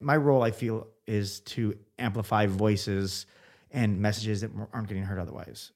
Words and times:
my 0.00 0.16
role, 0.16 0.42
I 0.42 0.50
feel, 0.50 0.88
is 1.06 1.40
to 1.40 1.76
amplify 1.98 2.46
voices 2.46 3.26
and 3.70 4.00
messages 4.00 4.42
that 4.42 4.50
aren't 4.72 4.88
getting 4.88 5.04
heard 5.04 5.18
otherwise. 5.18 5.72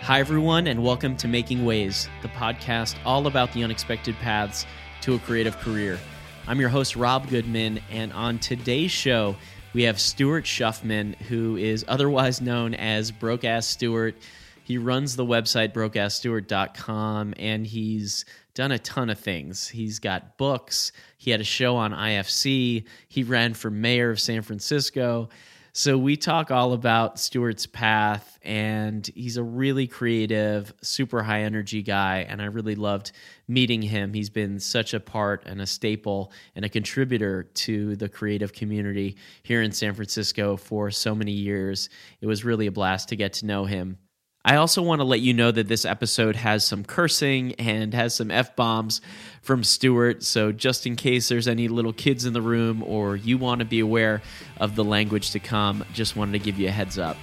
Hi, 0.00 0.20
everyone, 0.20 0.66
and 0.66 0.82
welcome 0.82 1.16
to 1.18 1.28
Making 1.28 1.64
Ways, 1.64 2.08
the 2.20 2.28
podcast 2.28 2.96
all 3.06 3.26
about 3.26 3.52
the 3.52 3.64
unexpected 3.64 4.16
paths 4.16 4.66
to 5.02 5.14
a 5.14 5.18
creative 5.20 5.56
career. 5.58 5.98
I'm 6.46 6.60
your 6.60 6.68
host, 6.68 6.94
Rob 6.94 7.28
Goodman, 7.30 7.80
and 7.90 8.12
on 8.12 8.38
today's 8.38 8.90
show, 8.90 9.36
we 9.72 9.84
have 9.84 9.98
Stuart 9.98 10.44
Schuffman, 10.44 11.14
who 11.22 11.56
is 11.56 11.84
otherwise 11.88 12.40
known 12.40 12.74
as 12.74 13.10
Broke 13.10 13.44
Ass 13.44 13.66
Stuart. 13.66 14.16
He 14.62 14.78
runs 14.78 15.16
the 15.16 15.24
website 15.24 15.72
brokeassstuart.com 15.72 17.34
and 17.38 17.66
he's 17.66 18.24
done 18.54 18.72
a 18.72 18.78
ton 18.78 19.10
of 19.10 19.18
things. 19.18 19.68
He's 19.68 19.98
got 19.98 20.38
books, 20.38 20.92
he 21.18 21.30
had 21.30 21.40
a 21.40 21.44
show 21.44 21.76
on 21.76 21.92
IFC, 21.92 22.84
he 23.08 23.22
ran 23.22 23.54
for 23.54 23.70
mayor 23.70 24.10
of 24.10 24.20
San 24.20 24.42
Francisco. 24.42 25.28
So 25.76 25.98
we 25.98 26.16
talk 26.16 26.52
all 26.52 26.72
about 26.72 27.18
Stuart's 27.18 27.66
path, 27.66 28.38
and 28.42 29.04
he's 29.12 29.36
a 29.38 29.42
really 29.42 29.88
creative, 29.88 30.72
super 30.82 31.20
high 31.20 31.42
energy 31.42 31.82
guy. 31.82 32.24
And 32.28 32.40
I 32.40 32.44
really 32.44 32.76
loved 32.76 33.10
meeting 33.48 33.82
him. 33.82 34.14
He's 34.14 34.30
been 34.30 34.60
such 34.60 34.94
a 34.94 35.00
part 35.00 35.42
and 35.46 35.60
a 35.60 35.66
staple 35.66 36.30
and 36.54 36.64
a 36.64 36.68
contributor 36.68 37.42
to 37.42 37.96
the 37.96 38.08
creative 38.08 38.52
community 38.52 39.16
here 39.42 39.62
in 39.62 39.72
San 39.72 39.94
Francisco 39.94 40.56
for 40.56 40.92
so 40.92 41.12
many 41.12 41.32
years. 41.32 41.88
It 42.20 42.28
was 42.28 42.44
really 42.44 42.68
a 42.68 42.72
blast 42.72 43.08
to 43.08 43.16
get 43.16 43.32
to 43.32 43.46
know 43.46 43.64
him. 43.64 43.98
I 44.46 44.56
also 44.56 44.82
want 44.82 45.00
to 45.00 45.04
let 45.04 45.20
you 45.20 45.32
know 45.32 45.50
that 45.50 45.68
this 45.68 45.86
episode 45.86 46.36
has 46.36 46.66
some 46.66 46.84
cursing 46.84 47.54
and 47.54 47.94
has 47.94 48.14
some 48.14 48.30
F 48.30 48.54
bombs 48.54 49.00
from 49.40 49.64
Stuart. 49.64 50.22
So, 50.22 50.52
just 50.52 50.86
in 50.86 50.96
case 50.96 51.28
there's 51.28 51.48
any 51.48 51.66
little 51.66 51.94
kids 51.94 52.26
in 52.26 52.34
the 52.34 52.42
room 52.42 52.82
or 52.82 53.16
you 53.16 53.38
want 53.38 53.60
to 53.60 53.64
be 53.64 53.80
aware 53.80 54.20
of 54.58 54.76
the 54.76 54.84
language 54.84 55.30
to 55.30 55.38
come, 55.38 55.82
just 55.94 56.14
wanted 56.14 56.32
to 56.32 56.38
give 56.40 56.58
you 56.58 56.68
a 56.68 56.70
heads 56.70 56.98
up. 56.98 57.16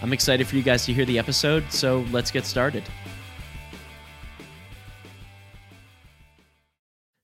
I'm 0.00 0.12
excited 0.12 0.46
for 0.46 0.54
you 0.54 0.62
guys 0.62 0.84
to 0.86 0.92
hear 0.92 1.04
the 1.04 1.18
episode, 1.18 1.64
so 1.72 2.06
let's 2.12 2.30
get 2.30 2.44
started. 2.44 2.84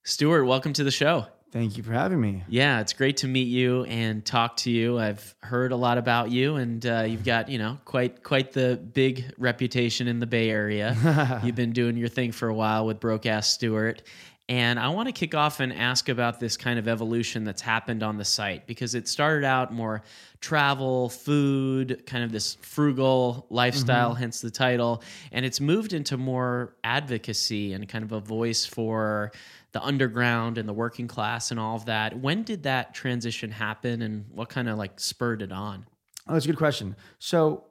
Stuart, 0.03 0.47
welcome 0.47 0.73
to 0.73 0.83
the 0.83 0.91
show. 0.91 1.27
Thank 1.53 1.77
you 1.77 1.83
for 1.83 1.93
having 1.93 2.19
me. 2.19 2.45
Yeah, 2.49 2.81
it's 2.81 2.95
great 2.95 3.19
to 3.19 3.29
meet 3.29 3.47
you 3.47 3.85
and 3.85 4.25
talk 4.25 4.57
to 4.59 4.71
you. 4.71 4.99
I've 4.99 5.35
heard 5.43 5.73
a 5.73 5.77
lot 5.77 5.99
about 5.99 6.31
you, 6.31 6.57
and 6.57 6.85
uh, 6.87 7.05
you've 7.07 7.25
got 7.25 7.51
you 7.51 7.59
know 7.59 7.77
quite 7.85 8.23
quite 8.23 8.53
the 8.53 8.77
big 8.77 9.35
reputation 9.37 10.09
in 10.09 10.19
the 10.19 10.27
Bay 10.27 10.49
Area. 10.49 11.41
you've 11.45 11.55
been 11.55 11.73
doing 11.73 11.99
your 11.99 12.09
thing 12.09 12.33
for 12.33 12.49
a 12.49 12.55
while 12.55 12.87
with 12.87 13.01
Broke 13.01 13.27
Ass 13.27 13.49
Stuart, 13.49 14.03
and 14.49 14.81
I 14.81 14.89
want 14.89 15.09
to 15.09 15.13
kick 15.13 15.35
off 15.35 15.61
and 15.61 15.75
ask 15.75 16.09
about 16.09 16.41
this 16.41 16.57
kind 16.57 16.79
of 16.79 16.89
evolution 16.89 17.45
that's 17.45 17.61
happened 17.61 18.03
on 18.03 18.17
the 18.17 18.25
site 18.25 18.67
because 18.67 18.95
it 18.95 19.07
started 19.07 19.45
out 19.45 19.75
more 19.75 20.03
travel, 20.41 21.11
food, 21.11 22.03
kind 22.07 22.25
of 22.25 22.33
this 22.33 22.55
frugal 22.63 23.47
lifestyle, 23.51 24.13
mm-hmm. 24.13 24.21
hence 24.21 24.41
the 24.41 24.51
title, 24.51 25.03
and 25.33 25.45
it's 25.45 25.61
moved 25.61 25.93
into 25.93 26.17
more 26.17 26.75
advocacy 26.83 27.75
and 27.75 27.87
kind 27.91 28.05
of 28.05 28.13
a 28.13 28.21
voice 28.21 28.65
for 28.65 29.33
the 29.73 29.83
underground 29.83 30.59
and 30.59 30.69
the 30.69 30.73
working 30.73 31.09
class 31.09 31.51
and 31.51 31.59
all 31.59 31.77
of 31.77 31.87
that. 31.87 32.19
When 32.19 32.43
did 32.43 32.65
that 32.65 32.95
transition 32.95 33.51
happen 33.51 34.03
and 34.03 34.27
what 34.31 34.49
kind 34.49 34.69
of 34.69 34.79
like 34.79 35.01
spurred 35.01 35.43
it 35.43 35.53
on? 35.53 35.87
Oh, 36.29 36.35
that's 36.35 36.45
a 36.45 36.49
good 36.49 36.59
question. 36.59 36.95
So 37.19 37.65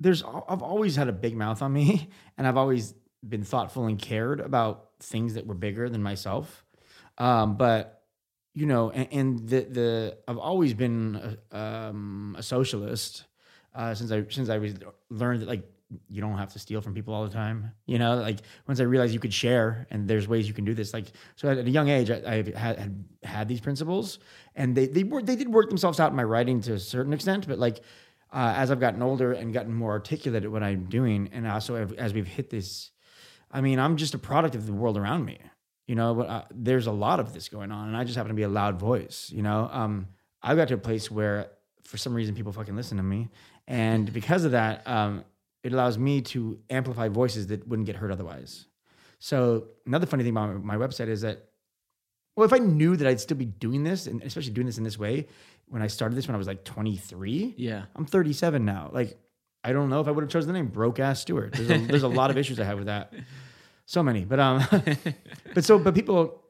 there's 0.00 0.22
I've 0.22 0.62
always 0.62 0.96
had 0.96 1.08
a 1.08 1.12
big 1.12 1.36
mouth 1.36 1.62
on 1.62 1.72
me 1.72 2.08
and 2.38 2.46
I've 2.46 2.56
always 2.56 2.94
been 3.26 3.44
thoughtful 3.44 3.86
and 3.86 3.98
cared 3.98 4.40
about 4.40 4.90
things 5.00 5.34
that 5.34 5.46
were 5.46 5.54
bigger 5.54 5.88
than 5.88 6.02
myself. 6.02 6.64
Um, 7.16 7.56
but 7.56 8.02
you 8.54 8.66
know, 8.66 8.90
and, 8.90 9.08
and, 9.12 9.48
the 9.48 9.60
the 9.62 10.18
I've 10.28 10.38
always 10.38 10.74
been 10.74 11.38
a, 11.50 11.56
um, 11.56 12.36
a 12.38 12.42
socialist 12.42 13.24
uh, 13.74 13.94
since 13.94 14.12
I 14.12 14.24
since 14.28 14.48
I 14.48 14.58
was 14.58 14.74
learned 15.10 15.42
that 15.42 15.48
like 15.48 15.68
you 16.08 16.20
don't 16.20 16.38
have 16.38 16.52
to 16.52 16.58
steal 16.58 16.80
from 16.80 16.94
people 16.94 17.14
all 17.14 17.24
the 17.24 17.32
time. 17.32 17.72
You 17.86 17.98
know, 17.98 18.16
like 18.16 18.40
once 18.66 18.80
I 18.80 18.84
realized 18.84 19.12
you 19.12 19.20
could 19.20 19.34
share 19.34 19.86
and 19.90 20.08
there's 20.08 20.26
ways 20.26 20.48
you 20.48 20.54
can 20.54 20.64
do 20.64 20.74
this. 20.74 20.92
Like 20.92 21.06
so, 21.36 21.48
at 21.48 21.58
a 21.58 21.70
young 21.70 21.88
age, 21.88 22.10
I, 22.10 22.22
I 22.26 22.34
had, 22.36 22.54
had 22.56 23.04
had 23.22 23.48
these 23.48 23.60
principles, 23.60 24.18
and 24.54 24.74
they 24.74 24.86
they 24.86 25.04
were 25.04 25.22
they 25.22 25.36
did 25.36 25.48
work 25.48 25.68
themselves 25.68 26.00
out 26.00 26.10
in 26.10 26.16
my 26.16 26.24
writing 26.24 26.60
to 26.62 26.74
a 26.74 26.78
certain 26.78 27.12
extent. 27.12 27.46
But 27.46 27.58
like 27.58 27.80
uh, 28.32 28.54
as 28.56 28.70
I've 28.70 28.80
gotten 28.80 29.02
older 29.02 29.32
and 29.32 29.52
gotten 29.52 29.72
more 29.72 29.92
articulate 29.92 30.44
at 30.44 30.50
what 30.50 30.62
I'm 30.62 30.86
doing, 30.86 31.30
and 31.32 31.46
also 31.46 31.76
as 31.96 32.12
we've 32.12 32.26
hit 32.26 32.50
this, 32.50 32.90
I 33.50 33.60
mean, 33.60 33.78
I'm 33.78 33.96
just 33.96 34.14
a 34.14 34.18
product 34.18 34.54
of 34.54 34.66
the 34.66 34.72
world 34.72 34.98
around 34.98 35.24
me. 35.24 35.38
You 35.86 35.94
know, 35.94 36.14
but 36.14 36.28
uh, 36.28 36.44
there's 36.50 36.86
a 36.86 36.92
lot 36.92 37.20
of 37.20 37.34
this 37.34 37.48
going 37.50 37.70
on, 37.70 37.88
and 37.88 37.96
I 37.96 38.04
just 38.04 38.16
happen 38.16 38.30
to 38.30 38.34
be 38.34 38.42
a 38.42 38.48
loud 38.48 38.80
voice. 38.80 39.30
You 39.32 39.42
know, 39.42 39.68
um, 39.70 40.08
I 40.42 40.54
got 40.54 40.68
to 40.68 40.74
a 40.74 40.78
place 40.78 41.10
where 41.10 41.50
for 41.82 41.98
some 41.98 42.14
reason 42.14 42.34
people 42.34 42.52
fucking 42.52 42.74
listen 42.74 42.96
to 42.96 43.02
me, 43.02 43.28
and 43.68 44.12
because 44.12 44.44
of 44.44 44.52
that. 44.52 44.86
Um, 44.86 45.24
it 45.64 45.72
allows 45.72 45.98
me 45.98 46.20
to 46.20 46.58
amplify 46.70 47.08
voices 47.08 47.48
that 47.48 47.66
wouldn't 47.66 47.86
get 47.86 47.96
heard 47.96 48.12
otherwise. 48.12 48.66
So 49.18 49.68
another 49.86 50.06
funny 50.06 50.22
thing 50.22 50.36
about 50.36 50.62
my 50.62 50.76
website 50.76 51.08
is 51.08 51.22
that, 51.22 51.48
well, 52.36 52.44
if 52.44 52.52
I 52.52 52.58
knew 52.58 52.96
that 52.96 53.08
I'd 53.08 53.18
still 53.18 53.38
be 53.38 53.46
doing 53.46 53.82
this, 53.82 54.06
and 54.06 54.22
especially 54.22 54.52
doing 54.52 54.66
this 54.66 54.76
in 54.76 54.84
this 54.84 54.98
way, 54.98 55.26
when 55.66 55.80
I 55.80 55.86
started 55.86 56.16
this 56.16 56.28
when 56.28 56.34
I 56.34 56.38
was 56.38 56.46
like 56.46 56.64
23, 56.64 57.54
yeah, 57.56 57.84
I'm 57.96 58.04
37 58.04 58.62
now. 58.64 58.90
Like, 58.92 59.16
I 59.64 59.72
don't 59.72 59.88
know 59.88 60.00
if 60.00 60.08
I 60.08 60.10
would 60.10 60.22
have 60.22 60.30
chosen 60.30 60.48
the 60.48 60.52
name 60.52 60.66
Broke 60.66 61.00
Ass 61.00 61.20
Stuart. 61.20 61.54
There's 61.54 61.70
a, 61.70 61.78
there's 61.86 62.02
a 62.02 62.08
lot 62.08 62.30
of 62.30 62.36
issues 62.36 62.60
I 62.60 62.64
have 62.64 62.76
with 62.76 62.86
that. 62.86 63.14
So 63.86 64.02
many, 64.02 64.26
but 64.26 64.38
um, 64.38 64.62
but 65.54 65.64
so 65.64 65.78
but 65.78 65.94
people, 65.94 66.42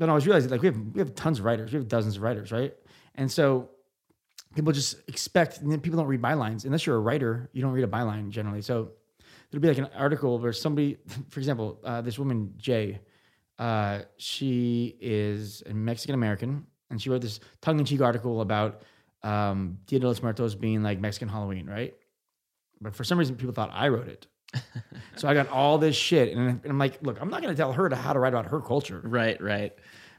I 0.00 0.12
was 0.12 0.26
realizing 0.26 0.50
like 0.50 0.62
we 0.62 0.68
have 0.68 0.78
we 0.94 1.00
have 1.00 1.16
tons 1.16 1.40
of 1.40 1.44
writers, 1.44 1.72
we 1.72 1.78
have 1.78 1.88
dozens 1.88 2.16
of 2.16 2.22
writers, 2.22 2.52
right? 2.52 2.72
And 3.16 3.30
so 3.30 3.70
people 4.54 4.72
just 4.72 4.96
expect 5.08 5.58
and 5.58 5.70
then 5.70 5.80
people 5.80 5.98
don't 5.98 6.08
read 6.08 6.22
bylines. 6.22 6.64
Unless 6.64 6.86
you're 6.86 6.96
a 6.96 7.00
writer 7.00 7.48
you 7.52 7.62
don't 7.62 7.72
read 7.72 7.84
a 7.84 7.88
byline 7.88 8.30
generally. 8.30 8.62
So 8.62 8.92
there'll 9.50 9.62
be 9.62 9.68
like 9.68 9.78
an 9.78 9.88
article 9.96 10.38
where 10.38 10.52
somebody 10.52 10.98
for 11.30 11.40
example 11.40 11.80
uh, 11.84 12.00
this 12.00 12.18
woman 12.18 12.54
jay 12.56 13.00
uh, 13.58 14.00
she 14.16 14.96
is 15.00 15.62
a 15.68 15.74
mexican 15.74 16.14
american 16.14 16.66
and 16.90 17.02
she 17.02 17.10
wrote 17.10 17.20
this 17.20 17.40
tongue-in-cheek 17.60 18.00
article 18.00 18.40
about 18.40 18.82
um, 19.24 19.78
dia 19.86 19.98
de 19.98 20.06
los 20.06 20.22
muertos 20.22 20.54
being 20.54 20.82
like 20.82 21.00
mexican 21.00 21.28
halloween 21.28 21.66
right? 21.66 21.94
But 22.80 22.94
for 22.94 23.02
some 23.02 23.18
reason 23.18 23.36
people 23.36 23.52
thought 23.52 23.70
i 23.72 23.88
wrote 23.88 24.08
it. 24.08 24.26
So 25.16 25.26
i 25.28 25.34
got 25.34 25.48
all 25.48 25.78
this 25.78 25.96
shit 25.96 26.36
and 26.36 26.60
i'm 26.64 26.78
like 26.78 27.02
look 27.02 27.20
i'm 27.20 27.28
not 27.28 27.42
going 27.42 27.52
to 27.52 27.58
tell 27.58 27.72
her 27.72 27.88
to 27.88 27.96
how 27.96 28.12
to 28.12 28.18
write 28.18 28.32
about 28.32 28.46
her 28.46 28.60
culture. 28.60 29.00
Right 29.02 29.40
right 29.42 29.72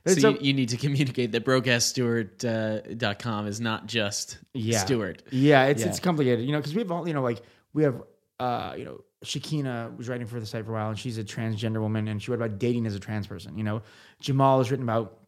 so, 0.05 0.29
you, 0.29 0.37
you, 0.41 0.53
need 0.53 0.69
to 0.69 0.77
communicate 0.77 1.31
that 1.33 1.45
brokeassstuart.com 1.45 3.45
uh, 3.45 3.47
is 3.47 3.61
not 3.61 3.87
just 3.87 4.37
yeah. 4.53 4.79
Stuart. 4.79 5.23
Yeah, 5.31 5.65
it's 5.65 5.81
yeah. 5.81 5.89
it's 5.89 5.99
complicated, 5.99 6.45
you 6.45 6.51
know, 6.51 6.59
because 6.59 6.73
we 6.73 6.81
have 6.81 6.91
all, 6.91 7.07
you 7.07 7.13
know, 7.13 7.21
like 7.21 7.41
we 7.73 7.83
have, 7.83 8.01
uh, 8.39 8.75
you 8.77 8.85
know, 8.85 9.01
Shakina 9.23 9.95
was 9.97 10.07
writing 10.07 10.27
for 10.27 10.39
the 10.39 10.45
site 10.45 10.65
for 10.65 10.71
a 10.71 10.75
while, 10.75 10.89
and 10.89 10.97
she's 10.97 11.17
a 11.17 11.23
transgender 11.23 11.81
woman, 11.81 12.07
and 12.07 12.21
she 12.21 12.31
wrote 12.31 12.41
about 12.41 12.59
dating 12.59 12.87
as 12.87 12.95
a 12.95 12.99
trans 12.99 13.27
person. 13.27 13.57
You 13.57 13.63
know, 13.63 13.81
Jamal 14.21 14.59
has 14.59 14.71
written 14.71 14.83
about 14.83 15.19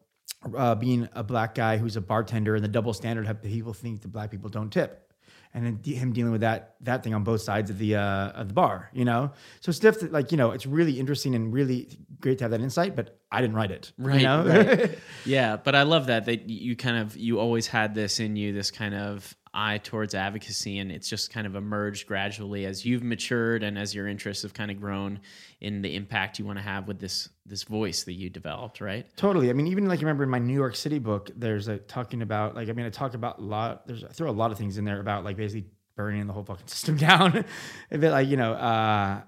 uh, 0.56 0.74
being 0.74 1.08
a 1.12 1.22
black 1.22 1.54
guy 1.54 1.76
who's 1.76 1.96
a 1.96 2.00
bartender 2.00 2.54
and 2.54 2.64
the 2.64 2.68
double 2.68 2.92
standard 2.92 3.26
that 3.26 3.42
people 3.42 3.72
think 3.72 4.02
that 4.02 4.08
black 4.08 4.30
people 4.30 4.48
don't 4.48 4.70
tip 4.70 5.11
and 5.54 5.66
then 5.66 5.94
him 5.94 6.12
dealing 6.12 6.32
with 6.32 6.40
that 6.40 6.76
that 6.80 7.02
thing 7.02 7.14
on 7.14 7.24
both 7.24 7.42
sides 7.42 7.70
of 7.70 7.78
the 7.78 7.96
uh, 7.96 8.30
of 8.30 8.48
the 8.48 8.54
bar, 8.54 8.90
you 8.92 9.04
know. 9.04 9.32
So 9.60 9.72
stuff 9.72 9.98
that 10.00 10.12
like 10.12 10.32
you 10.32 10.38
know, 10.38 10.52
it's 10.52 10.66
really 10.66 10.98
interesting 10.98 11.34
and 11.34 11.52
really 11.52 11.88
great 12.20 12.38
to 12.38 12.44
have 12.44 12.50
that 12.52 12.60
insight. 12.60 12.96
But 12.96 13.18
I 13.30 13.40
didn't 13.40 13.56
write 13.56 13.70
it, 13.70 13.92
right? 13.98 14.20
You 14.20 14.26
know? 14.26 14.46
right. 14.46 14.98
Yeah, 15.24 15.56
but 15.56 15.74
I 15.74 15.82
love 15.82 16.06
that 16.06 16.24
that 16.26 16.48
you 16.48 16.76
kind 16.76 16.96
of 16.96 17.16
you 17.16 17.38
always 17.38 17.66
had 17.66 17.94
this 17.94 18.18
in 18.18 18.36
you, 18.36 18.52
this 18.52 18.70
kind 18.70 18.94
of 18.94 19.36
eye 19.54 19.78
towards 19.78 20.14
advocacy 20.14 20.78
and 20.78 20.90
it's 20.90 21.08
just 21.08 21.30
kind 21.30 21.46
of 21.46 21.54
emerged 21.54 22.06
gradually 22.06 22.64
as 22.64 22.86
you've 22.86 23.02
matured 23.02 23.62
and 23.62 23.78
as 23.78 23.94
your 23.94 24.08
interests 24.08 24.42
have 24.42 24.54
kind 24.54 24.70
of 24.70 24.80
grown 24.80 25.20
in 25.60 25.82
the 25.82 25.94
impact 25.94 26.38
you 26.38 26.44
want 26.44 26.58
to 26.58 26.62
have 26.62 26.88
with 26.88 26.98
this 26.98 27.28
this 27.44 27.64
voice 27.64 28.04
that 28.04 28.14
you 28.14 28.30
developed 28.30 28.80
right? 28.80 29.06
Totally. 29.16 29.50
I 29.50 29.52
mean 29.52 29.66
even 29.66 29.86
like 29.86 30.00
you 30.00 30.06
remember 30.06 30.24
in 30.24 30.30
my 30.30 30.38
new 30.38 30.54
york 30.54 30.74
city 30.74 30.98
book 30.98 31.30
there's 31.36 31.68
a 31.68 31.78
talking 31.78 32.22
about 32.22 32.54
like 32.54 32.68
i 32.70 32.72
mean 32.72 32.86
i 32.86 32.90
talk 32.90 33.14
about 33.14 33.38
a 33.38 33.42
lot 33.42 33.86
there's 33.86 34.04
I 34.04 34.08
throw 34.08 34.30
a 34.30 34.32
lot 34.32 34.52
of 34.52 34.58
things 34.58 34.78
in 34.78 34.84
there 34.84 35.00
about 35.00 35.24
like 35.24 35.36
basically 35.36 35.68
burning 35.96 36.26
the 36.26 36.32
whole 36.32 36.44
fucking 36.44 36.66
system 36.68 36.96
down. 36.96 37.44
A 37.90 37.98
bit 37.98 38.10
like 38.10 38.28
you 38.28 38.36
know 38.36 38.54
uh 38.54 39.20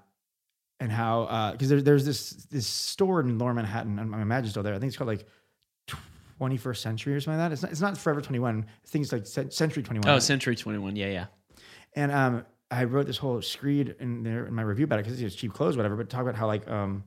and 0.79 0.91
how 0.91 1.51
because 1.53 1.71
uh, 1.71 1.75
there, 1.75 1.81
there's 1.83 2.05
this 2.05 2.31
this 2.51 2.67
store 2.67 3.19
in 3.21 3.37
lower 3.37 3.53
manhattan 3.53 3.99
i 3.99 4.21
imagine 4.21 4.49
still 4.49 4.63
there. 4.63 4.73
I 4.73 4.79
think 4.79 4.89
it's 4.89 4.97
called 4.97 5.07
like 5.07 5.25
21st 6.39 6.77
century 6.77 7.15
or 7.15 7.21
something 7.21 7.39
like 7.39 7.49
that. 7.49 7.53
It's 7.53 7.61
not, 7.61 7.71
it's 7.71 7.81
not 7.81 7.97
Forever 7.97 8.21
21. 8.21 8.65
Things 8.85 9.11
like 9.11 9.25
Century 9.25 9.83
21. 9.83 10.09
Oh, 10.09 10.19
Century 10.19 10.55
21. 10.55 10.95
Yeah, 10.95 11.07
yeah. 11.07 11.25
And 11.95 12.11
um, 12.11 12.45
I 12.69 12.83
wrote 12.83 13.07
this 13.07 13.17
whole 13.17 13.41
screed 13.41 13.95
in 13.99 14.23
there 14.23 14.45
in 14.45 14.53
my 14.53 14.61
review 14.61 14.85
about 14.85 14.99
it 14.99 15.05
because 15.05 15.21
it's 15.21 15.35
cheap 15.35 15.53
clothes, 15.53 15.77
whatever. 15.77 15.95
But 15.95 16.09
talk 16.09 16.21
about 16.21 16.35
how 16.35 16.47
like 16.47 16.67
um, 16.67 17.05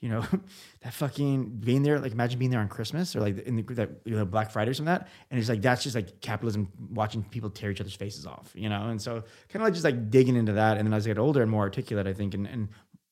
you 0.00 0.08
know, 0.08 0.24
that 0.80 0.92
fucking 0.92 1.60
being 1.60 1.82
there. 1.82 2.00
Like 2.00 2.12
imagine 2.12 2.38
being 2.38 2.50
there 2.50 2.60
on 2.60 2.68
Christmas 2.68 3.14
or 3.14 3.20
like 3.20 3.38
in 3.46 3.56
the 3.56 3.62
that 3.74 3.90
you 4.04 4.16
know 4.16 4.24
Black 4.24 4.50
Friday 4.50 4.72
or 4.72 4.74
something 4.74 4.92
like 4.92 5.02
that. 5.02 5.08
And 5.30 5.38
it's 5.38 5.48
like 5.48 5.62
that's 5.62 5.84
just 5.84 5.94
like 5.94 6.20
capitalism 6.20 6.72
watching 6.90 7.22
people 7.22 7.50
tear 7.50 7.70
each 7.70 7.80
other's 7.80 7.94
faces 7.94 8.26
off, 8.26 8.50
you 8.54 8.68
know. 8.68 8.88
And 8.88 9.00
so 9.00 9.22
kind 9.48 9.56
of 9.56 9.62
like 9.62 9.74
just 9.74 9.84
like 9.84 10.10
digging 10.10 10.34
into 10.34 10.52
that. 10.54 10.76
And 10.76 10.86
then 10.86 10.92
as 10.92 11.06
I 11.06 11.10
get 11.10 11.18
older 11.18 11.42
and 11.42 11.50
more 11.50 11.62
articulate, 11.62 12.06
I 12.06 12.12
think, 12.12 12.34
and, 12.34 12.46
and 12.46 12.68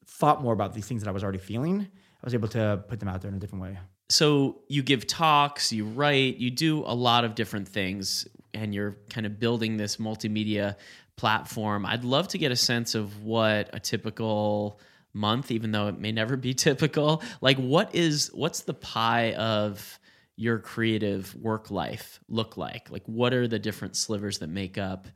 thought 0.06 0.42
more 0.42 0.52
about 0.52 0.74
these 0.74 0.86
things 0.86 1.02
that 1.02 1.08
I 1.08 1.12
was 1.12 1.22
already 1.22 1.38
feeling 1.38 1.88
I 2.24 2.26
was 2.26 2.32
able 2.32 2.48
to 2.48 2.82
put 2.88 3.00
them 3.00 3.08
out 3.10 3.20
there 3.20 3.28
in 3.28 3.36
a 3.36 3.38
different 3.38 3.62
way. 3.62 3.78
So 4.08 4.62
you 4.68 4.82
give 4.82 5.06
talks, 5.06 5.72
you 5.72 5.84
write, 5.86 6.36
you 6.36 6.50
do 6.50 6.80
a 6.86 6.94
lot 6.94 7.24
of 7.24 7.34
different 7.34 7.68
things, 7.68 8.26
and 8.52 8.74
you're 8.74 8.96
kind 9.10 9.26
of 9.26 9.40
building 9.40 9.76
this 9.76 9.96
multimedia 9.96 10.76
platform. 11.16 11.86
I'd 11.86 12.04
love 12.04 12.28
to 12.28 12.38
get 12.38 12.52
a 12.52 12.56
sense 12.56 12.94
of 12.94 13.22
what 13.22 13.70
a 13.72 13.80
typical 13.80 14.80
month, 15.12 15.50
even 15.50 15.70
though 15.70 15.88
it 15.88 15.98
may 15.98 16.12
never 16.12 16.36
be 16.36 16.54
typical, 16.68 17.22
like 17.40 17.56
what 17.56 17.94
is 17.94 18.30
what's 18.34 18.62
the 18.62 18.74
pie 18.74 19.32
of 19.34 19.98
your 20.36 20.58
creative 20.58 21.34
work 21.36 21.70
life 21.70 22.20
look 22.28 22.56
like? 22.56 22.90
Like 22.90 23.04
what 23.06 23.32
are 23.32 23.46
the 23.46 23.58
different 23.58 23.96
slivers 23.96 24.38
that 24.40 24.48
make 24.48 24.76
up 24.76 25.06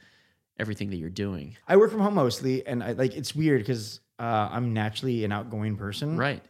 everything 0.59 0.91
that 0.91 0.97
you're 0.97 1.11
doing? 1.11 1.57
I 1.67 1.77
work 1.77 1.91
from 1.91 2.01
home 2.01 2.15
mostly, 2.15 2.67
and 2.67 2.83
I 2.83 2.93
like 2.93 3.17
it's 3.17 3.35
weird 3.35 3.61
because 3.61 4.01
uh, 4.19 4.49
I'm 4.51 4.73
naturally 4.73 5.25
an 5.25 5.33
outgoing 5.33 5.77
person, 5.77 6.17
Right. 6.17 6.43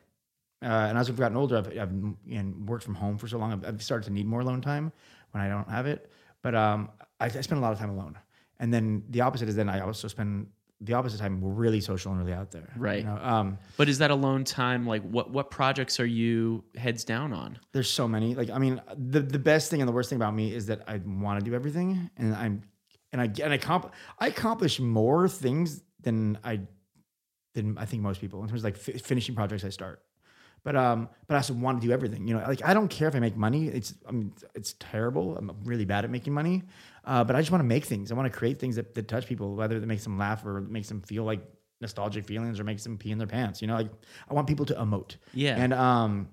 Uh, 0.62 0.66
and 0.88 0.98
as 0.98 1.08
I've 1.08 1.16
gotten 1.16 1.36
older, 1.36 1.58
I've, 1.58 1.78
I've 1.78 1.92
know, 1.92 2.54
worked 2.66 2.84
from 2.84 2.94
home 2.94 3.16
for 3.18 3.28
so 3.28 3.38
long. 3.38 3.52
I've, 3.52 3.64
I've 3.64 3.82
started 3.82 4.06
to 4.08 4.12
need 4.12 4.26
more 4.26 4.40
alone 4.40 4.60
time 4.60 4.92
when 5.30 5.42
I 5.42 5.48
don't 5.48 5.68
have 5.68 5.86
it. 5.86 6.10
But 6.42 6.54
um, 6.54 6.90
I, 7.20 7.26
I 7.26 7.28
spend 7.28 7.58
a 7.58 7.60
lot 7.60 7.72
of 7.72 7.78
time 7.78 7.90
alone. 7.90 8.18
And 8.58 8.74
then 8.74 9.04
the 9.08 9.20
opposite 9.20 9.48
is 9.48 9.54
then 9.54 9.68
I 9.68 9.80
also 9.80 10.08
spend 10.08 10.48
the 10.80 10.94
opposite 10.94 11.18
time 11.18 11.40
really 11.42 11.80
social 11.80 12.12
and 12.12 12.20
really 12.20 12.32
out 12.32 12.50
there. 12.50 12.72
Right. 12.76 13.00
You 13.00 13.04
know, 13.04 13.18
um, 13.18 13.58
But 13.76 13.88
is 13.88 13.98
that 13.98 14.10
alone 14.10 14.44
time 14.44 14.86
like 14.86 15.02
what 15.02 15.30
what 15.30 15.50
projects 15.50 15.98
are 16.00 16.06
you 16.06 16.64
heads 16.76 17.04
down 17.04 17.32
on? 17.32 17.58
there's 17.72 17.90
so 17.90 18.06
many. 18.08 18.34
Like 18.34 18.50
I 18.50 18.58
mean, 18.58 18.80
the 18.96 19.20
the 19.20 19.38
best 19.38 19.70
thing 19.70 19.80
and 19.80 19.88
the 19.88 19.92
worst 19.92 20.08
thing 20.08 20.16
about 20.16 20.34
me 20.34 20.54
is 20.54 20.66
that 20.66 20.82
I 20.88 21.00
want 21.04 21.40
to 21.40 21.44
do 21.48 21.54
everything, 21.54 22.10
and 22.16 22.34
I'm 22.34 22.62
and 23.12 23.20
I 23.20 23.24
and 23.42 23.52
I 23.52 23.58
comp 23.58 23.92
I 24.18 24.28
accomplish 24.28 24.78
more 24.78 25.28
things 25.28 25.82
than 26.00 26.38
I 26.44 26.60
than 27.54 27.76
I 27.76 27.84
think 27.84 28.02
most 28.02 28.20
people 28.20 28.42
in 28.42 28.48
terms 28.48 28.60
of 28.60 28.64
like 28.64 28.76
fi- 28.76 28.98
finishing 28.98 29.34
projects 29.34 29.64
I 29.64 29.70
start. 29.70 30.02
But 30.64 30.76
um, 30.76 31.08
but 31.26 31.34
I 31.34 31.38
also 31.38 31.54
want 31.54 31.80
to 31.80 31.86
do 31.86 31.92
everything. 31.92 32.26
You 32.26 32.34
know, 32.34 32.44
like 32.46 32.64
I 32.64 32.74
don't 32.74 32.88
care 32.88 33.08
if 33.08 33.14
I 33.14 33.20
make 33.20 33.36
money. 33.36 33.68
It's 33.68 33.94
I 34.06 34.12
mean, 34.12 34.32
it's 34.54 34.74
terrible. 34.78 35.36
I'm 35.36 35.50
really 35.64 35.84
bad 35.84 36.04
at 36.04 36.10
making 36.10 36.32
money. 36.32 36.62
Uh, 37.04 37.24
but 37.24 37.36
I 37.36 37.40
just 37.40 37.50
want 37.50 37.60
to 37.60 37.66
make 37.66 37.84
things. 37.84 38.12
I 38.12 38.14
want 38.14 38.30
to 38.30 38.38
create 38.38 38.58
things 38.58 38.76
that, 38.76 38.94
that 38.94 39.08
touch 39.08 39.26
people, 39.26 39.54
whether 39.54 39.80
that 39.80 39.86
makes 39.86 40.04
them 40.04 40.18
laugh 40.18 40.44
or 40.44 40.60
makes 40.60 40.88
them 40.88 41.00
feel 41.00 41.24
like 41.24 41.40
nostalgic 41.80 42.24
feelings 42.26 42.60
or 42.60 42.64
makes 42.64 42.82
them 42.82 42.98
pee 42.98 43.10
in 43.10 43.18
their 43.18 43.26
pants. 43.26 43.62
You 43.62 43.68
know, 43.68 43.76
like 43.76 43.90
I 44.28 44.34
want 44.34 44.46
people 44.46 44.66
to 44.66 44.74
emote. 44.74 45.16
Yeah. 45.32 45.56
And 45.56 45.72
um, 45.72 46.28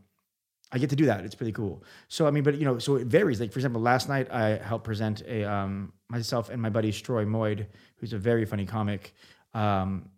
I 0.72 0.77
get 0.77 0.89
to 0.89 0.95
do 0.95 1.06
that. 1.06 1.24
It's 1.24 1.36
pretty 1.36 1.54
cool. 1.54 1.83
So 2.07 2.27
I 2.27 2.31
mean, 2.31 2.44
but 2.44 2.56
you 2.56 2.66
know, 2.66 2.80
so 2.80 2.95
it 2.95 3.07
varies. 3.07 3.39
Like 3.39 3.51
for 3.51 3.60
example, 3.60 3.81
last 3.81 4.10
night 4.10 4.30
I 4.31 4.57
helped 4.57 4.83
present 4.83 5.22
a 5.27 5.44
um, 5.44 5.94
myself 6.10 6.50
and 6.50 6.62
my 6.62 6.69
buddy 6.69 6.92
Stroy 6.92 7.25
Moyd, 7.25 7.68
who's 7.98 8.13
a 8.13 8.18
very 8.18 8.45
funny 8.45 8.66
comic. 8.66 9.13
Um, 9.54 10.10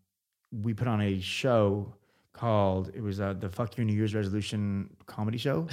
we 0.51 0.74
put 0.74 0.88
on 0.88 1.01
a 1.01 1.19
show 1.19 1.94
called 2.37 2.91
it 2.93 3.01
was 3.01 3.19
uh, 3.19 3.33
the 3.33 3.49
Fuck 3.49 3.77
Your 3.77 3.85
New 3.85 3.93
Year's 3.93 4.13
Resolution 4.15 4.89
comedy 5.05 5.37
show, 5.37 5.67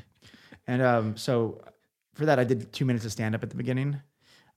and 0.66 0.82
um, 0.82 1.16
so 1.16 1.60
for 2.14 2.26
that 2.26 2.38
I 2.38 2.44
did 2.44 2.72
two 2.72 2.84
minutes 2.84 3.04
of 3.04 3.12
stand 3.12 3.34
up 3.34 3.42
at 3.42 3.50
the 3.50 3.56
beginning, 3.56 4.00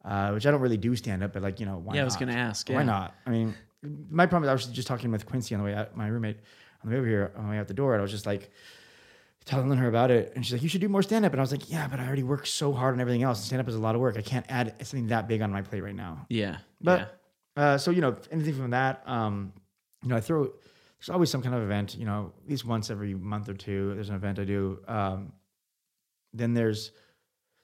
uh, 0.03 0.31
which 0.31 0.45
I 0.45 0.51
don't 0.51 0.61
really 0.61 0.77
do 0.77 0.95
stand 0.95 1.23
up, 1.23 1.33
but 1.33 1.41
like 1.41 1.59
you 1.59 1.65
know 1.65 1.77
why 1.77 1.95
yeah, 1.95 2.01
I 2.01 2.05
was 2.05 2.19
not? 2.19 2.27
to 2.27 2.33
ask. 2.33 2.69
Why 2.69 2.75
yeah. 2.75 2.83
not? 2.83 3.15
I 3.25 3.29
mean, 3.29 3.53
my 4.09 4.25
problem 4.25 4.43
is 4.43 4.49
I 4.49 4.53
was 4.53 4.65
just 4.67 4.87
talking 4.87 5.11
with 5.11 5.25
Quincy 5.25 5.55
on 5.55 5.61
the 5.61 5.65
way 5.65 5.75
out, 5.75 5.95
my 5.95 6.07
roommate 6.07 6.37
on 6.83 6.89
the 6.89 6.95
way 6.95 6.99
over 6.99 7.07
here, 7.07 7.31
on 7.35 7.45
the 7.45 7.51
way 7.51 7.57
out 7.59 7.67
the 7.67 7.73
door, 7.73 7.93
and 7.93 8.01
I 8.01 8.03
was 8.03 8.11
just 8.11 8.25
like 8.25 8.49
telling 9.45 9.71
her 9.71 9.87
about 9.87 10.11
it. 10.11 10.33
And 10.35 10.45
she's 10.45 10.53
like, 10.53 10.63
you 10.63 10.69
should 10.69 10.81
do 10.81 10.89
more 10.89 11.01
stand 11.01 11.25
up. 11.25 11.31
And 11.31 11.39
I 11.39 11.43
was 11.43 11.51
like, 11.51 11.69
yeah, 11.69 11.87
but 11.87 11.99
I 11.99 12.05
already 12.05 12.23
work 12.23 12.45
so 12.45 12.73
hard 12.73 12.93
on 12.93 13.01
everything 13.01 13.23
else. 13.23 13.43
Stand 13.43 13.59
up 13.59 13.67
is 13.67 13.75
a 13.75 13.79
lot 13.79 13.95
of 13.95 14.01
work. 14.01 14.17
I 14.17 14.21
can't 14.21 14.45
add 14.49 14.75
something 14.85 15.07
that 15.07 15.27
big 15.27 15.41
on 15.41 15.51
my 15.51 15.61
plate 15.61 15.81
right 15.81 15.95
now. 15.95 16.25
Yeah. 16.29 16.57
But 16.79 17.19
uh, 17.57 17.77
so, 17.77 17.91
you 17.91 18.01
know, 18.01 18.15
anything 18.31 18.53
from 18.53 18.71
that, 18.71 19.03
um, 19.05 19.53
you 20.03 20.09
know, 20.09 20.17
I 20.17 20.21
throw, 20.21 20.51
there's 21.01 21.09
always 21.09 21.31
some 21.31 21.41
kind 21.41 21.55
of 21.55 21.63
event, 21.63 21.95
you 21.97 22.05
know, 22.05 22.31
at 22.43 22.49
least 22.49 22.63
once 22.63 22.91
every 22.91 23.15
month 23.15 23.49
or 23.49 23.55
two, 23.55 23.95
there's 23.95 24.09
an 24.09 24.15
event 24.15 24.37
I 24.37 24.43
do. 24.43 24.79
Um, 24.87 25.33
then 26.31 26.53
there's 26.53 26.91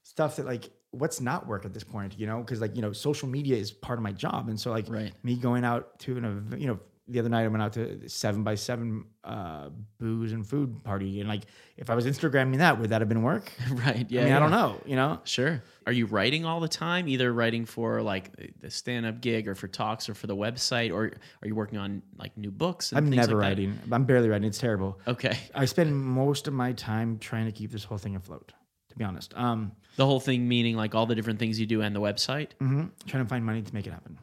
stuff 0.02 0.38
that 0.38 0.48
like, 0.48 0.72
what's 0.90 1.22
not 1.22 1.46
work 1.46 1.64
at 1.64 1.72
this 1.72 1.84
point, 1.84 2.18
you 2.18 2.26
know? 2.26 2.44
Cause 2.44 2.60
like, 2.62 2.76
you 2.76 2.82
know, 2.82 2.92
social 2.92 3.28
media 3.28 3.56
is 3.56 3.72
part 3.72 4.00
of 4.00 4.04
my 4.04 4.12
job. 4.12 4.50
And 4.50 4.60
so 4.60 4.72
like 4.72 4.90
Right. 4.90 5.14
me 5.24 5.36
going 5.36 5.64
out 5.64 6.00
to 6.00 6.18
an 6.18 6.26
event, 6.26 6.60
you 6.60 6.68
know, 6.68 6.80
the 7.10 7.20
other 7.20 7.30
night 7.30 7.44
I 7.44 7.48
went 7.48 7.64
out 7.64 7.74
to 7.74 8.10
seven 8.10 8.44
by 8.44 8.56
seven 8.56 9.06
uh, 9.24 9.70
booze 10.00 10.34
and 10.34 10.46
food 10.46 10.84
party. 10.84 11.20
And 11.20 11.30
like, 11.30 11.44
if 11.78 11.90
I 11.90 11.96
was 11.96 12.06
Instagramming 12.06 12.58
that, 12.58 12.80
would 12.80 12.90
that 12.90 13.02
have 13.02 13.08
been 13.10 13.24
work? 13.24 13.52
right. 13.72 14.06
Yeah. 14.10 14.22
I 14.22 14.24
mean, 14.24 14.32
yeah. 14.32 14.38
I 14.38 14.40
don't 14.40 14.52
know, 14.52 14.82
you 14.86 14.96
know? 14.96 15.20
Sure. 15.24 15.64
Are 15.86 15.92
you 15.94 16.06
writing 16.06 16.44
all 16.46 16.60
the 16.60 16.68
time? 16.68 17.08
Either 17.08 17.32
writing 17.32 17.66
for 17.66 18.02
like 18.02 18.32
the 18.60 18.70
stand 18.70 19.06
up 19.06 19.22
gig 19.22 19.48
or 19.48 19.56
for 19.56 19.68
talks 19.70 20.10
or 20.10 20.14
for 20.14 20.28
the 20.28 20.36
website, 20.36 20.94
or 20.94 21.06
are 21.42 21.48
you 21.48 21.56
working 21.56 21.80
on 21.80 22.02
like 22.18 22.38
new 22.38 22.52
books? 22.52 22.92
And 22.92 22.98
I'm 22.98 23.06
things 23.06 23.16
never 23.28 23.34
like 23.40 23.42
that? 23.42 23.48
writing. 23.48 23.80
I'm 23.92 24.04
barely 24.04 24.28
writing. 24.28 24.48
It's 24.48 24.58
terrible. 24.60 25.00
Okay. 25.08 25.38
I 25.56 25.64
spend 25.66 25.96
most 25.96 26.48
of 26.48 26.54
my 26.54 26.74
time 26.74 27.20
trying 27.20 27.46
to 27.46 27.52
keep 27.54 27.72
this 27.72 27.86
whole 27.86 27.98
thing 27.98 28.16
afloat, 28.18 28.52
to 28.90 28.98
be 28.98 29.06
honest. 29.06 29.34
Um, 29.38 29.72
The 29.96 30.06
whole 30.06 30.20
thing 30.20 30.48
meaning 30.48 30.76
like 30.76 30.94
all 30.94 31.06
the 31.06 31.16
different 31.16 31.40
things 31.40 31.58
you 31.60 31.66
do 31.66 31.82
and 31.82 31.96
the 31.96 32.02
website. 32.02 32.50
mhm, 32.62 32.92
trying 33.06 33.24
to 33.24 33.30
find 33.30 33.46
money 33.46 33.62
to 33.62 33.74
make 33.74 33.88
it 33.88 33.94
happen. 33.94 34.20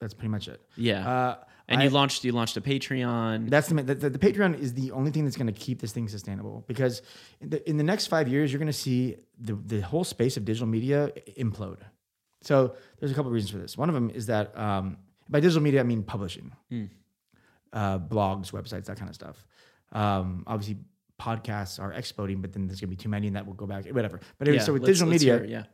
That's 0.00 0.14
pretty 0.14 0.28
much 0.30 0.48
it. 0.48 0.60
Yeah. 0.76 1.08
Uh, 1.08 1.36
and 1.68 1.80
I- 1.80 1.84
you 1.84 1.90
launched 1.90 2.24
you 2.24 2.32
launched 2.32 2.56
a 2.56 2.60
Patreon. 2.60 3.48
That's 3.50 3.68
the, 3.68 3.74
the 3.82 4.10
the 4.10 4.18
Patreon 4.18 4.58
is 4.58 4.74
the 4.74 4.90
only 4.92 5.10
thing 5.12 5.24
that's 5.24 5.36
going 5.36 5.46
to 5.46 5.52
keep 5.52 5.80
this 5.80 5.92
thing 5.92 6.08
sustainable 6.08 6.64
because 6.66 7.02
in 7.40 7.50
the, 7.50 7.70
in 7.70 7.76
the 7.76 7.84
next 7.84 8.06
five 8.08 8.26
years 8.26 8.50
you're 8.52 8.58
going 8.58 8.66
to 8.66 8.72
see 8.72 9.16
the 9.38 9.54
the 9.54 9.80
whole 9.80 10.02
space 10.04 10.36
of 10.36 10.44
digital 10.44 10.66
media 10.66 11.10
implode. 11.38 11.78
So 12.42 12.74
there's 12.98 13.12
a 13.12 13.14
couple 13.14 13.28
of 13.30 13.34
reasons 13.34 13.50
for 13.52 13.58
this. 13.58 13.76
One 13.78 13.88
of 13.88 13.94
them 13.94 14.10
is 14.10 14.26
that 14.26 14.56
um, 14.58 14.96
by 15.28 15.40
digital 15.40 15.62
media 15.62 15.80
I 15.80 15.84
mean 15.84 16.02
publishing, 16.02 16.50
uh, 17.72 17.98
blogs, 17.98 18.50
websites, 18.52 18.86
that 18.86 18.96
kind 18.98 19.08
of 19.08 19.14
stuff. 19.14 19.46
Um, 19.92 20.44
obviously 20.46 20.78
podcasts 21.20 21.78
are 21.78 21.92
exploding, 21.92 22.40
but 22.40 22.52
then 22.52 22.66
there's 22.66 22.80
going 22.80 22.88
to 22.90 22.96
be 22.96 23.02
too 23.02 23.08
many 23.10 23.26
and 23.26 23.36
that 23.36 23.46
will 23.46 23.54
go 23.54 23.66
back. 23.66 23.86
Whatever. 23.86 24.20
But 24.38 24.48
anyway, 24.48 24.58
Yeah, 24.60 24.64
so 24.64 24.72
with 24.72 24.84
digital 24.86 25.08
media, 25.08 25.38
hear 25.38 25.44
yeah. 25.46 25.64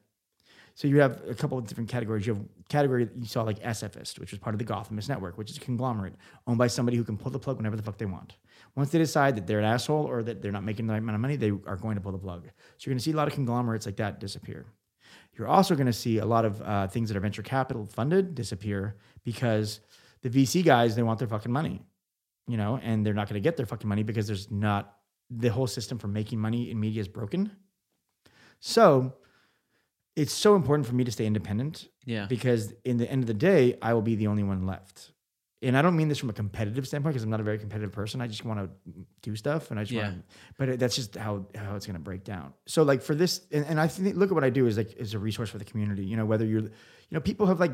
So 0.76 0.86
you 0.86 1.00
have 1.00 1.22
a 1.26 1.34
couple 1.34 1.56
of 1.56 1.66
different 1.66 1.88
categories. 1.88 2.26
You 2.26 2.34
have 2.34 2.44
category 2.68 3.04
that 3.06 3.16
you 3.16 3.24
saw 3.24 3.42
like 3.42 3.58
SFist, 3.60 4.18
which 4.18 4.30
was 4.30 4.38
part 4.38 4.54
of 4.54 4.58
the 4.58 4.64
Gothamist 4.66 5.08
network, 5.08 5.38
which 5.38 5.50
is 5.50 5.56
a 5.56 5.60
conglomerate 5.60 6.12
owned 6.46 6.58
by 6.58 6.66
somebody 6.66 6.98
who 6.98 7.02
can 7.02 7.16
pull 7.16 7.32
the 7.32 7.38
plug 7.38 7.56
whenever 7.56 7.76
the 7.76 7.82
fuck 7.82 7.96
they 7.96 8.04
want. 8.04 8.36
Once 8.74 8.90
they 8.90 8.98
decide 8.98 9.34
that 9.34 9.46
they're 9.46 9.58
an 9.58 9.64
asshole 9.64 10.04
or 10.04 10.22
that 10.22 10.42
they're 10.42 10.52
not 10.52 10.64
making 10.64 10.86
the 10.86 10.92
right 10.92 10.98
amount 10.98 11.14
of 11.14 11.20
money, 11.22 11.34
they 11.34 11.48
are 11.48 11.76
going 11.76 11.94
to 11.94 12.00
pull 12.02 12.12
the 12.12 12.18
plug. 12.18 12.44
So 12.76 12.84
you're 12.84 12.92
going 12.92 12.98
to 12.98 13.04
see 13.04 13.12
a 13.12 13.16
lot 13.16 13.26
of 13.26 13.32
conglomerates 13.32 13.86
like 13.86 13.96
that 13.96 14.20
disappear. 14.20 14.66
You're 15.38 15.48
also 15.48 15.74
going 15.74 15.86
to 15.86 15.94
see 15.94 16.18
a 16.18 16.26
lot 16.26 16.44
of 16.44 16.60
uh, 16.60 16.88
things 16.88 17.08
that 17.08 17.16
are 17.16 17.20
venture 17.20 17.42
capital 17.42 17.86
funded 17.86 18.34
disappear 18.34 18.96
because 19.24 19.80
the 20.20 20.28
VC 20.28 20.62
guys 20.62 20.94
they 20.94 21.02
want 21.02 21.18
their 21.18 21.28
fucking 21.28 21.52
money, 21.52 21.86
you 22.46 22.58
know, 22.58 22.78
and 22.82 23.04
they're 23.04 23.14
not 23.14 23.30
going 23.30 23.40
to 23.40 23.44
get 23.44 23.56
their 23.56 23.64
fucking 23.64 23.88
money 23.88 24.02
because 24.02 24.26
there's 24.26 24.50
not 24.50 24.96
the 25.30 25.48
whole 25.48 25.66
system 25.66 25.96
for 25.96 26.08
making 26.08 26.38
money 26.38 26.70
in 26.70 26.78
media 26.78 27.00
is 27.00 27.08
broken. 27.08 27.50
So 28.60 29.14
it's 30.16 30.32
so 30.32 30.56
important 30.56 30.86
for 30.88 30.94
me 30.94 31.04
to 31.04 31.12
stay 31.12 31.26
independent 31.26 31.88
Yeah. 32.06 32.26
because 32.26 32.72
in 32.84 32.96
the 32.96 33.10
end 33.10 33.22
of 33.22 33.26
the 33.26 33.34
day, 33.34 33.76
I 33.82 33.92
will 33.94 34.02
be 34.02 34.14
the 34.16 34.26
only 34.28 34.42
one 34.42 34.66
left. 34.66 35.12
And 35.62 35.76
I 35.76 35.82
don't 35.82 35.96
mean 35.96 36.08
this 36.08 36.18
from 36.18 36.30
a 36.30 36.34
competitive 36.34 36.86
standpoint 36.86 37.14
because 37.14 37.24
I'm 37.24 37.30
not 37.30 37.40
a 37.40 37.42
very 37.42 37.58
competitive 37.58 37.90
person. 37.92 38.20
I 38.20 38.26
just 38.26 38.44
want 38.44 38.60
to 38.60 38.70
do 39.22 39.34
stuff 39.36 39.70
and 39.70 39.80
I 39.80 39.84
just 39.84 39.92
Yeah. 39.92 40.08
want 40.10 40.16
to, 40.18 40.24
but 40.58 40.78
that's 40.78 40.94
just 40.96 41.16
how, 41.16 41.46
how 41.54 41.76
it's 41.76 41.86
going 41.86 41.94
to 41.96 42.02
break 42.02 42.24
down. 42.24 42.52
So 42.66 42.82
like 42.82 43.02
for 43.02 43.14
this, 43.14 43.40
and, 43.52 43.64
and 43.66 43.80
I 43.80 43.88
think, 43.88 44.16
look 44.16 44.30
at 44.30 44.34
what 44.34 44.44
I 44.44 44.50
do 44.50 44.66
is 44.66 44.76
like, 44.76 44.94
is 44.96 45.14
a 45.14 45.18
resource 45.18 45.50
for 45.50 45.58
the 45.58 45.64
community, 45.64 46.04
you 46.04 46.16
know, 46.16 46.24
whether 46.26 46.44
you're, 46.44 46.60
you 46.62 46.70
know, 47.10 47.20
people 47.20 47.46
have 47.46 47.58
like 47.60 47.72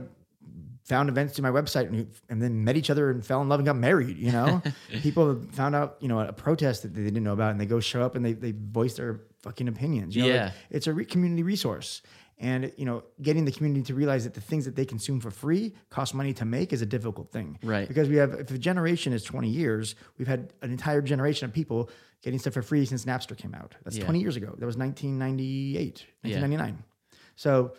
found 0.84 1.08
events 1.08 1.34
to 1.34 1.42
my 1.42 1.50
website 1.50 1.87
and, 1.88 2.08
and 2.28 2.42
then 2.42 2.64
met 2.64 2.76
each 2.76 2.90
other 2.90 3.11
and 3.11 3.25
fell 3.25 3.40
in 3.42 3.49
love 3.49 3.61
and 3.61 3.66
got 3.66 3.76
married, 3.76 4.16
you 4.16 4.32
know, 4.32 4.61
people 5.02 5.28
have 5.28 5.49
found 5.50 5.75
out, 5.75 5.96
you 6.00 6.08
know, 6.08 6.18
a 6.20 6.32
protest 6.32 6.82
that 6.82 6.94
they 6.94 7.02
didn't 7.04 7.22
know 7.22 7.32
about 7.32 7.50
and 7.52 7.61
they 7.61 7.66
go 7.66 7.78
show 7.78 8.02
up 8.02 8.14
and 8.16 8.25
they, 8.25 8.32
they 8.32 8.52
voice 8.52 8.94
their 8.94 9.20
fucking 9.42 9.68
opinions. 9.68 10.14
You 10.16 10.22
know, 10.22 10.28
like, 10.28 10.34
Yeah. 10.37 10.50
it's 10.70 10.87
a 10.87 10.92
re- 10.92 11.04
community 11.04 11.42
resource 11.42 12.02
and 12.38 12.72
you 12.76 12.84
know 12.84 13.04
getting 13.20 13.44
the 13.44 13.52
community 13.52 13.82
to 13.84 13.94
realize 13.94 14.24
that 14.24 14.34
the 14.34 14.40
things 14.40 14.64
that 14.64 14.74
they 14.76 14.84
consume 14.84 15.20
for 15.20 15.30
free 15.30 15.74
cost 15.90 16.14
money 16.14 16.32
to 16.32 16.44
make 16.44 16.72
is 16.72 16.82
a 16.82 16.86
difficult 16.86 17.30
thing 17.30 17.58
Right. 17.62 17.86
because 17.86 18.08
we 18.08 18.16
have 18.16 18.32
if 18.34 18.50
a 18.50 18.58
generation 18.58 19.12
is 19.12 19.22
20 19.24 19.48
years 19.48 19.94
we've 20.18 20.28
had 20.28 20.52
an 20.62 20.70
entire 20.70 21.02
generation 21.02 21.44
of 21.48 21.52
people 21.54 21.90
getting 22.22 22.38
stuff 22.38 22.54
for 22.54 22.62
free 22.62 22.84
since 22.86 23.04
napster 23.04 23.36
came 23.36 23.54
out 23.54 23.74
that's 23.84 23.98
Yeah. 23.98 24.04
20 24.04 24.20
years 24.20 24.36
ago 24.36 24.54
that 24.58 24.66
was 24.66 24.76
1998 24.76 26.04
Yeah. 26.22 26.40
1999 26.40 26.84
so 27.36 27.74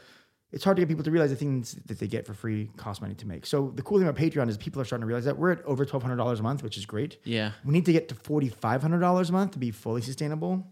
it's 0.52 0.64
hard 0.64 0.78
to 0.78 0.82
get 0.82 0.88
people 0.88 1.04
to 1.04 1.10
realize 1.10 1.32
the 1.32 1.36
things 1.36 1.74
that 1.88 1.98
they 1.98 2.06
get 2.08 2.28
for 2.28 2.36
free 2.36 2.70
cost 2.78 3.02
money 3.02 3.16
to 3.16 3.28
make 3.28 3.46
so 3.46 3.72
the 3.76 3.82
cool 3.82 3.98
thing 3.98 4.08
about 4.08 4.20
patreon 4.22 4.50
is 4.50 4.58
people 4.58 4.82
are 4.82 4.86
starting 4.86 5.02
to 5.02 5.08
realize 5.08 5.26
that 5.26 5.38
we're 5.38 5.52
at 5.52 5.64
over 5.66 5.84
$1200 5.86 6.40
a 6.40 6.44
month 6.44 6.62
which 6.64 6.78
is 6.78 6.86
great 6.86 7.18
Yeah. 7.26 7.52
we 7.66 7.72
need 7.74 7.86
to 7.86 7.92
get 7.94 8.08
to 8.10 8.16
$4,500 8.16 9.30
a 9.30 9.32
month 9.32 9.52
to 9.52 9.60
be 9.60 9.72
fully 9.72 10.02
sustainable. 10.02 10.68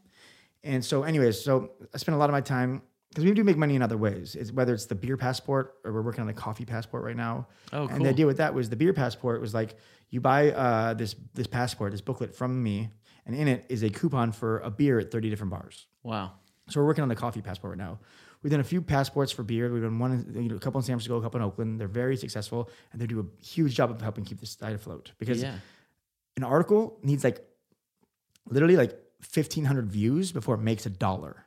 And 0.63 0.85
so, 0.85 1.01
anyways, 1.01 1.43
so 1.43 1.71
I 1.91 1.97
spend 1.97 2.13
a 2.15 2.19
lot 2.19 2.29
of 2.29 2.33
my 2.33 2.41
time 2.41 2.83
because 3.11 3.25
we 3.25 3.33
do 3.33 3.43
make 3.43 3.57
money 3.57 3.75
in 3.75 3.81
other 3.81 3.97
ways. 3.97 4.35
It's 4.35 4.51
whether 4.53 4.73
it's 4.73 4.85
the 4.85 4.95
beer 4.95 5.17
passport 5.17 5.75
or 5.83 5.91
we're 5.91 6.01
working 6.01 6.21
on 6.21 6.29
a 6.29 6.33
coffee 6.33 6.63
passport 6.65 7.03
right 7.03 7.15
now. 7.15 7.47
Oh, 7.73 7.85
cool. 7.85 7.95
And 7.97 8.05
the 8.05 8.09
idea 8.09 8.25
with 8.25 8.37
that 8.37 8.53
was 8.53 8.69
the 8.69 8.77
beer 8.77 8.93
passport 8.93 9.41
was 9.41 9.53
like 9.53 9.75
you 10.09 10.21
buy 10.21 10.51
uh, 10.51 10.93
this 10.93 11.15
this 11.33 11.47
passport, 11.47 11.91
this 11.91 11.99
booklet 12.01 12.33
from 12.35 12.63
me, 12.63 12.89
and 13.25 13.35
in 13.35 13.47
it 13.49 13.65
is 13.67 13.83
a 13.83 13.89
coupon 13.89 14.31
for 14.31 14.59
a 14.59 14.71
beer 14.71 14.97
at 14.99 15.11
30 15.11 15.29
different 15.29 15.51
bars. 15.51 15.87
Wow. 16.03 16.31
So 16.69 16.79
we're 16.79 16.87
working 16.87 17.01
on 17.01 17.09
the 17.09 17.15
coffee 17.15 17.41
passport 17.41 17.71
right 17.77 17.85
now. 17.85 17.99
We've 18.43 18.49
done 18.51 18.61
a 18.61 18.63
few 18.63 18.81
passports 18.81 19.31
for 19.31 19.43
beer. 19.43 19.71
We've 19.71 19.83
done 19.83 19.99
one, 19.99 20.25
you 20.33 20.49
know, 20.49 20.55
a 20.55 20.59
couple 20.59 20.79
in 20.79 20.83
San 20.85 20.93
Francisco, 20.95 21.17
a 21.17 21.21
couple 21.21 21.39
in 21.39 21.45
Oakland. 21.45 21.79
They're 21.79 21.87
very 21.87 22.15
successful, 22.17 22.69
and 22.91 22.99
they 23.01 23.05
do 23.07 23.19
a 23.19 23.45
huge 23.45 23.75
job 23.75 23.91
of 23.91 24.01
helping 24.01 24.23
keep 24.25 24.39
this 24.39 24.51
site 24.51 24.73
afloat. 24.73 25.11
Because 25.19 25.43
Yeah. 25.43 25.55
an 26.37 26.43
article 26.43 26.97
needs 27.03 27.23
like 27.23 27.45
literally 28.49 28.77
like 28.77 28.91
1500 29.19 29.87
views 29.91 30.31
before 30.31 30.55
it 30.55 30.61
makes 30.61 30.85
a 30.85 30.89
dollar. 30.89 31.45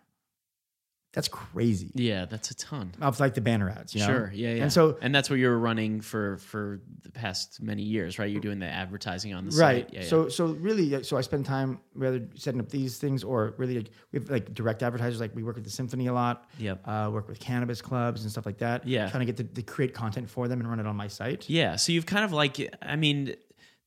That's 1.14 1.28
crazy. 1.28 1.92
Yeah, 1.94 2.25
that's 2.25 2.50
a 2.50 2.56
ton. 2.56 2.92
Of 3.00 3.21
like 3.21 3.35
the 3.35 3.40
banner 3.40 3.71
ads, 3.71 3.94
you 3.94 4.00
know? 4.00 4.06
Sure. 4.06 4.33
Yeah, 4.35 4.54
yeah. 4.54 4.62
And 4.64 4.73
so 4.73 4.99
and 5.00 5.14
that's 5.14 5.30
what 5.30 5.38
you 5.38 5.49
were 5.49 5.59
running 5.59 6.00
for 6.00 6.38
for 6.38 6.80
the 7.02 7.11
past 7.11 7.62
many 7.62 7.83
years, 7.83 8.18
right? 8.18 8.28
You're 8.28 8.40
doing 8.40 8.59
the 8.59 8.66
advertising 8.66 9.33
on 9.33 9.49
the 9.49 9.56
right. 9.56 9.87
site. 9.87 9.94
Yeah, 9.94 10.02
so 10.02 10.28
so 10.28 10.47
really, 10.47 11.04
so 11.04 11.16
I 11.16 11.21
spend 11.21 11.47
time 11.47 11.78
whether 11.92 12.26
setting 12.35 12.59
up 12.59 12.68
these 12.68 12.99
things 12.99 13.23
or 13.23 13.54
really 13.59 13.76
like 13.76 13.90
we 14.11 14.18
have 14.18 14.28
like 14.28 14.52
direct 14.52 14.83
advertisers. 14.83 15.21
Like 15.21 15.35
we 15.37 15.44
work 15.44 15.54
with 15.54 15.64
the 15.64 15.71
symphony 15.71 16.09
a 16.09 16.12
lot. 16.12 16.49
Yep. 16.59 16.87
Uh, 16.87 17.11
work 17.12 17.28
with 17.28 17.38
cannabis 17.38 17.80
clubs 17.80 18.23
and 18.23 18.30
stuff 18.30 18.44
like 18.44 18.59
that. 18.59 18.87
Yeah. 18.87 19.09
Trying 19.09 19.25
to 19.25 19.33
get 19.33 19.37
to, 19.37 19.44
to 19.44 19.62
create 19.62 19.94
content 19.94 20.28
for 20.28 20.49
them 20.49 20.59
and 20.59 20.68
run 20.68 20.80
it 20.80 20.87
on 20.87 20.97
my 20.97 21.09
site. 21.09 21.49
Yeah. 21.49 21.76
So 21.76 21.92
you've 21.92 22.06
kind 22.06 22.25
of 22.25 22.33
like, 22.33 22.75
I 22.83 22.97
mean, 22.97 23.37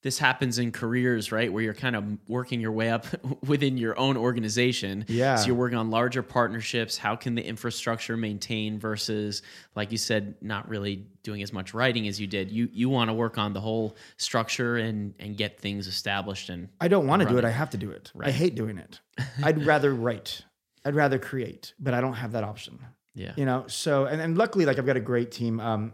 this 0.08 0.18
happens 0.18 0.58
in 0.58 0.72
careers, 0.72 1.34
right? 1.34 1.52
Where 1.52 1.62
you're 1.62 1.74
kind 1.74 1.94
of 1.94 2.18
working 2.30 2.62
your 2.62 2.72
way 2.72 2.90
up 2.90 3.06
within 3.46 3.76
your 3.76 4.00
own 4.00 4.16
organization. 4.16 5.04
Yeah. 5.10 5.36
So 5.36 5.48
you're 5.48 5.56
working 5.58 5.78
on 5.78 5.92
larger 5.92 6.24
partnerships. 6.24 6.98
How 6.98 7.18
can 7.18 7.36
the 7.36 7.46
infrastructure 7.46 8.16
maintain 8.16 8.80
versus, 8.80 9.42
like 9.76 9.92
you 9.92 9.98
said, 9.98 10.36
not 10.40 10.70
really 10.70 11.06
doing 11.24 11.44
as 11.44 11.52
much 11.52 11.74
writing 11.74 12.08
as 12.08 12.22
you 12.22 12.26
did? 12.26 12.50
You 12.54 12.70
you 12.72 12.88
want 12.88 13.10
to 13.10 13.14
work 13.14 13.38
on 13.38 13.52
the 13.52 13.60
whole 13.60 13.98
structure 14.16 14.78
and 14.78 15.14
and 15.20 15.36
get 15.36 15.60
things 15.60 15.88
established 15.88 16.48
and 16.48 16.70
I 16.80 16.88
don't 16.88 17.06
want 17.06 17.24
to 17.24 17.28
do 17.28 17.38
it. 17.38 17.44
I 17.44 17.50
have 17.50 17.72
to 17.72 17.78
do 17.78 17.92
it. 17.92 18.10
Right. 18.16 18.30
I 18.30 18.32
hate 18.32 18.56
doing 18.56 18.78
it. 18.78 19.02
I'd 19.44 19.66
rather 19.66 19.94
write. 19.94 20.42
I'd 20.86 20.96
rather 20.96 21.20
create, 21.20 21.74
but 21.78 21.94
I 21.94 22.00
don't 22.00 22.14
have 22.14 22.32
that 22.32 22.46
option. 22.46 22.80
yeah. 23.14 23.34
You 23.36 23.44
know, 23.44 23.66
so 23.68 24.06
and, 24.06 24.22
and 24.22 24.38
luckily, 24.38 24.66
like 24.66 24.80
I've 24.80 24.86
got 24.86 24.96
a 24.96 25.02
great 25.02 25.32
team. 25.32 25.60
Um, 25.60 25.92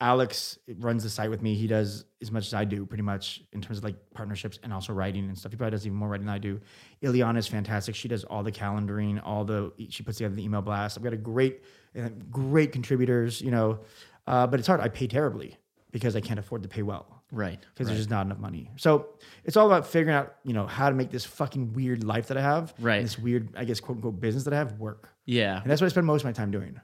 Alex 0.00 0.58
runs 0.78 1.02
the 1.02 1.10
site 1.10 1.28
with 1.28 1.42
me. 1.42 1.54
He 1.54 1.66
does 1.66 2.04
as 2.22 2.30
much 2.30 2.46
as 2.46 2.54
I 2.54 2.64
do, 2.64 2.86
pretty 2.86 3.02
much 3.02 3.42
in 3.52 3.60
terms 3.60 3.78
of 3.78 3.84
like 3.84 3.96
partnerships 4.14 4.58
and 4.62 4.72
also 4.72 4.92
writing 4.92 5.24
and 5.24 5.36
stuff. 5.36 5.50
He 5.52 5.56
probably 5.58 5.72
does 5.72 5.86
even 5.86 5.98
more 5.98 6.08
writing 6.08 6.26
than 6.26 6.34
I 6.34 6.38
do. 6.38 6.60
Ileana 7.02 7.38
is 7.38 7.48
fantastic. 7.48 7.94
She 7.96 8.06
does 8.06 8.22
all 8.24 8.42
the 8.44 8.52
calendaring, 8.52 9.20
all 9.24 9.44
the 9.44 9.72
she 9.88 10.02
puts 10.04 10.18
together 10.18 10.36
the 10.36 10.44
email 10.44 10.62
blast. 10.62 10.96
I've 10.96 11.02
got 11.04 11.12
a 11.12 11.16
great, 11.16 11.62
uh, 11.98 12.10
great 12.30 12.70
contributors. 12.72 13.40
You 13.40 13.50
know, 13.50 13.80
uh, 14.26 14.46
but 14.46 14.60
it's 14.60 14.68
hard. 14.68 14.80
I 14.80 14.88
pay 14.88 15.08
terribly 15.08 15.56
because 15.90 16.14
I 16.14 16.20
can't 16.20 16.38
afford 16.38 16.62
to 16.62 16.68
pay 16.68 16.82
well 16.82 17.22
Right. 17.32 17.58
because 17.60 17.86
right. 17.86 17.92
there's 17.92 17.98
just 18.00 18.10
not 18.10 18.26
enough 18.26 18.38
money. 18.38 18.70
So 18.76 19.08
it's 19.44 19.56
all 19.56 19.66
about 19.66 19.86
figuring 19.86 20.14
out, 20.14 20.34
you 20.44 20.52
know, 20.52 20.66
how 20.66 20.90
to 20.90 20.94
make 20.94 21.10
this 21.10 21.24
fucking 21.24 21.72
weird 21.72 22.04
life 22.04 22.26
that 22.28 22.36
I 22.36 22.42
have, 22.42 22.74
Right. 22.78 23.02
this 23.02 23.18
weird, 23.18 23.48
I 23.56 23.64
guess, 23.64 23.80
quote 23.80 23.96
unquote, 23.96 24.20
business 24.20 24.44
that 24.44 24.52
I 24.52 24.58
have 24.58 24.78
work. 24.78 25.08
yeah. 25.24 25.60
And 25.62 25.70
that's 25.70 25.80
what 25.80 25.86
I 25.86 25.88
spend 25.90 26.06
most 26.06 26.20
of 26.20 26.26
my 26.26 26.32
time 26.32 26.50
doing. 26.50 26.78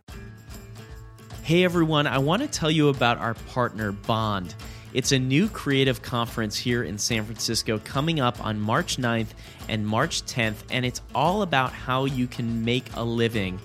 Hey 1.45 1.63
everyone, 1.63 2.07
I 2.07 2.17
want 2.17 2.41
to 2.41 2.49
tell 2.49 2.71
you 2.71 2.89
about 2.89 3.19
our 3.19 3.35
partner 3.35 3.93
Bond. 3.93 4.55
It's 4.95 5.13
a 5.13 5.19
new 5.19 5.47
creative 5.51 6.01
conference 6.01 6.57
here 6.57 6.85
in 6.85 6.97
San 6.97 7.23
Francisco 7.23 7.79
coming 7.85 8.19
up 8.19 8.43
on 8.43 8.59
March 8.59 8.97
9th 8.97 9.27
and 9.69 9.87
March 9.87 10.23
10th, 10.23 10.63
and 10.71 10.87
it's 10.87 11.03
all 11.15 11.43
about 11.43 11.71
how 11.71 12.07
you 12.07 12.27
can 12.27 12.65
make 12.65 12.87
a 12.95 13.05
living 13.05 13.61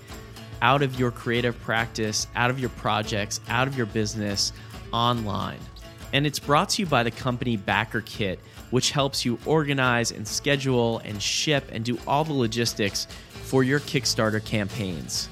out 0.60 0.82
of 0.82 1.00
your 1.00 1.10
creative 1.10 1.58
practice, 1.62 2.26
out 2.36 2.50
of 2.50 2.60
your 2.60 2.68
projects, 2.68 3.40
out 3.48 3.66
of 3.66 3.78
your 3.78 3.86
business 3.86 4.52
online. 4.92 5.60
And 6.12 6.26
it's 6.26 6.38
brought 6.38 6.68
to 6.70 6.82
you 6.82 6.86
by 6.86 7.02
the 7.02 7.10
company 7.10 7.56
BackerKit, 7.56 8.40
which 8.68 8.90
helps 8.90 9.24
you 9.24 9.38
organize 9.46 10.12
and 10.12 10.28
schedule 10.28 10.98
and 10.98 11.22
ship 11.22 11.64
and 11.72 11.82
do 11.82 11.98
all 12.06 12.24
the 12.24 12.34
logistics 12.34 13.06
for 13.30 13.64
your 13.64 13.80
Kickstarter 13.80 14.44
campaigns. 14.44 15.30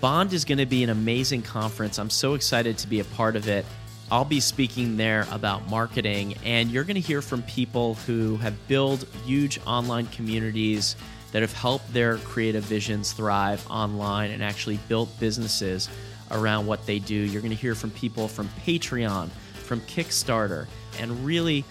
Bond 0.00 0.32
is 0.32 0.46
going 0.46 0.56
to 0.58 0.66
be 0.66 0.82
an 0.82 0.88
amazing 0.88 1.42
conference. 1.42 1.98
I'm 1.98 2.08
so 2.08 2.32
excited 2.32 2.78
to 2.78 2.86
be 2.86 3.00
a 3.00 3.04
part 3.04 3.36
of 3.36 3.48
it. 3.48 3.66
I'll 4.10 4.24
be 4.24 4.40
speaking 4.40 4.96
there 4.96 5.26
about 5.30 5.68
marketing, 5.68 6.36
and 6.42 6.70
you're 6.70 6.84
going 6.84 6.94
to 6.94 7.00
hear 7.02 7.20
from 7.20 7.42
people 7.42 7.94
who 7.94 8.36
have 8.38 8.54
built 8.66 9.04
huge 9.26 9.60
online 9.66 10.06
communities 10.06 10.96
that 11.32 11.42
have 11.42 11.52
helped 11.52 11.92
their 11.92 12.16
creative 12.16 12.64
visions 12.64 13.12
thrive 13.12 13.64
online 13.70 14.30
and 14.30 14.42
actually 14.42 14.78
built 14.88 15.10
businesses 15.20 15.90
around 16.30 16.66
what 16.66 16.86
they 16.86 16.98
do. 16.98 17.14
You're 17.14 17.42
going 17.42 17.50
to 17.50 17.56
hear 17.56 17.74
from 17.74 17.90
people 17.90 18.26
from 18.26 18.48
Patreon, 18.64 19.28
from 19.52 19.82
Kickstarter, 19.82 20.66
and 20.98 21.26
really 21.26 21.62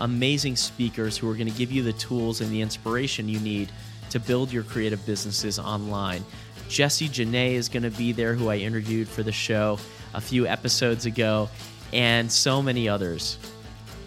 amazing 0.00 0.56
speakers 0.56 1.16
who 1.16 1.30
are 1.30 1.34
going 1.34 1.50
to 1.50 1.56
give 1.56 1.70
you 1.70 1.84
the 1.84 1.92
tools 1.92 2.40
and 2.40 2.50
the 2.50 2.60
inspiration 2.62 3.28
you 3.28 3.38
need 3.38 3.70
to 4.10 4.18
build 4.20 4.52
your 4.52 4.64
creative 4.64 5.04
businesses 5.06 5.58
online. 5.58 6.24
Jesse 6.68 7.08
Janae 7.08 7.52
is 7.52 7.68
going 7.68 7.82
to 7.82 7.90
be 7.90 8.12
there, 8.12 8.34
who 8.34 8.48
I 8.48 8.56
interviewed 8.56 9.08
for 9.08 9.22
the 9.22 9.32
show 9.32 9.78
a 10.14 10.20
few 10.20 10.46
episodes 10.46 11.06
ago, 11.06 11.48
and 11.92 12.30
so 12.30 12.62
many 12.62 12.88
others. 12.88 13.38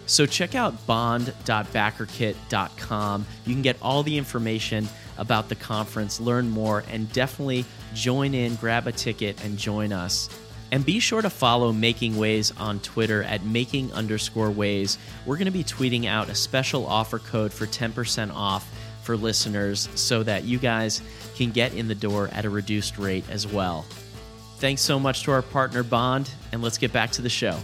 So 0.06 0.24
check 0.26 0.54
out 0.54 0.86
bond.backerkit.com. 0.86 3.26
You 3.46 3.54
can 3.54 3.62
get 3.62 3.76
all 3.80 4.02
the 4.02 4.18
information 4.18 4.86
about 5.18 5.48
the 5.48 5.54
conference, 5.54 6.20
learn 6.20 6.50
more, 6.50 6.82
and 6.90 7.10
definitely 7.12 7.64
join 7.94 8.34
in, 8.34 8.56
grab 8.56 8.88
a 8.88 8.92
ticket, 8.92 9.42
and 9.44 9.56
join 9.56 9.92
us. 9.92 10.28
And 10.72 10.84
be 10.84 11.00
sure 11.00 11.22
to 11.22 11.30
follow 11.30 11.72
Making 11.72 12.16
Ways 12.16 12.52
on 12.56 12.80
Twitter 12.80 13.22
at 13.24 13.44
making 13.44 13.92
underscore 13.92 14.50
ways. 14.50 14.98
We're 15.26 15.36
going 15.36 15.46
to 15.46 15.52
be 15.52 15.64
tweeting 15.64 16.06
out 16.06 16.28
a 16.28 16.34
special 16.34 16.86
offer 16.86 17.18
code 17.18 17.52
for 17.52 17.66
10% 17.66 18.32
off 18.34 18.68
for 19.10 19.16
listeners 19.16 19.88
so 19.96 20.22
that 20.22 20.44
you 20.44 20.56
guys 20.56 21.02
can 21.34 21.50
get 21.50 21.74
in 21.74 21.88
the 21.88 21.94
door 21.96 22.28
at 22.30 22.44
a 22.44 22.50
reduced 22.50 22.96
rate 22.96 23.24
as 23.28 23.44
well. 23.44 23.84
Thanks 24.58 24.82
so 24.82 25.00
much 25.00 25.24
to 25.24 25.32
our 25.32 25.42
partner 25.42 25.82
Bond, 25.82 26.30
and 26.52 26.62
let's 26.62 26.78
get 26.78 26.92
back 26.92 27.10
to 27.12 27.22
the 27.22 27.28
show. 27.28 27.58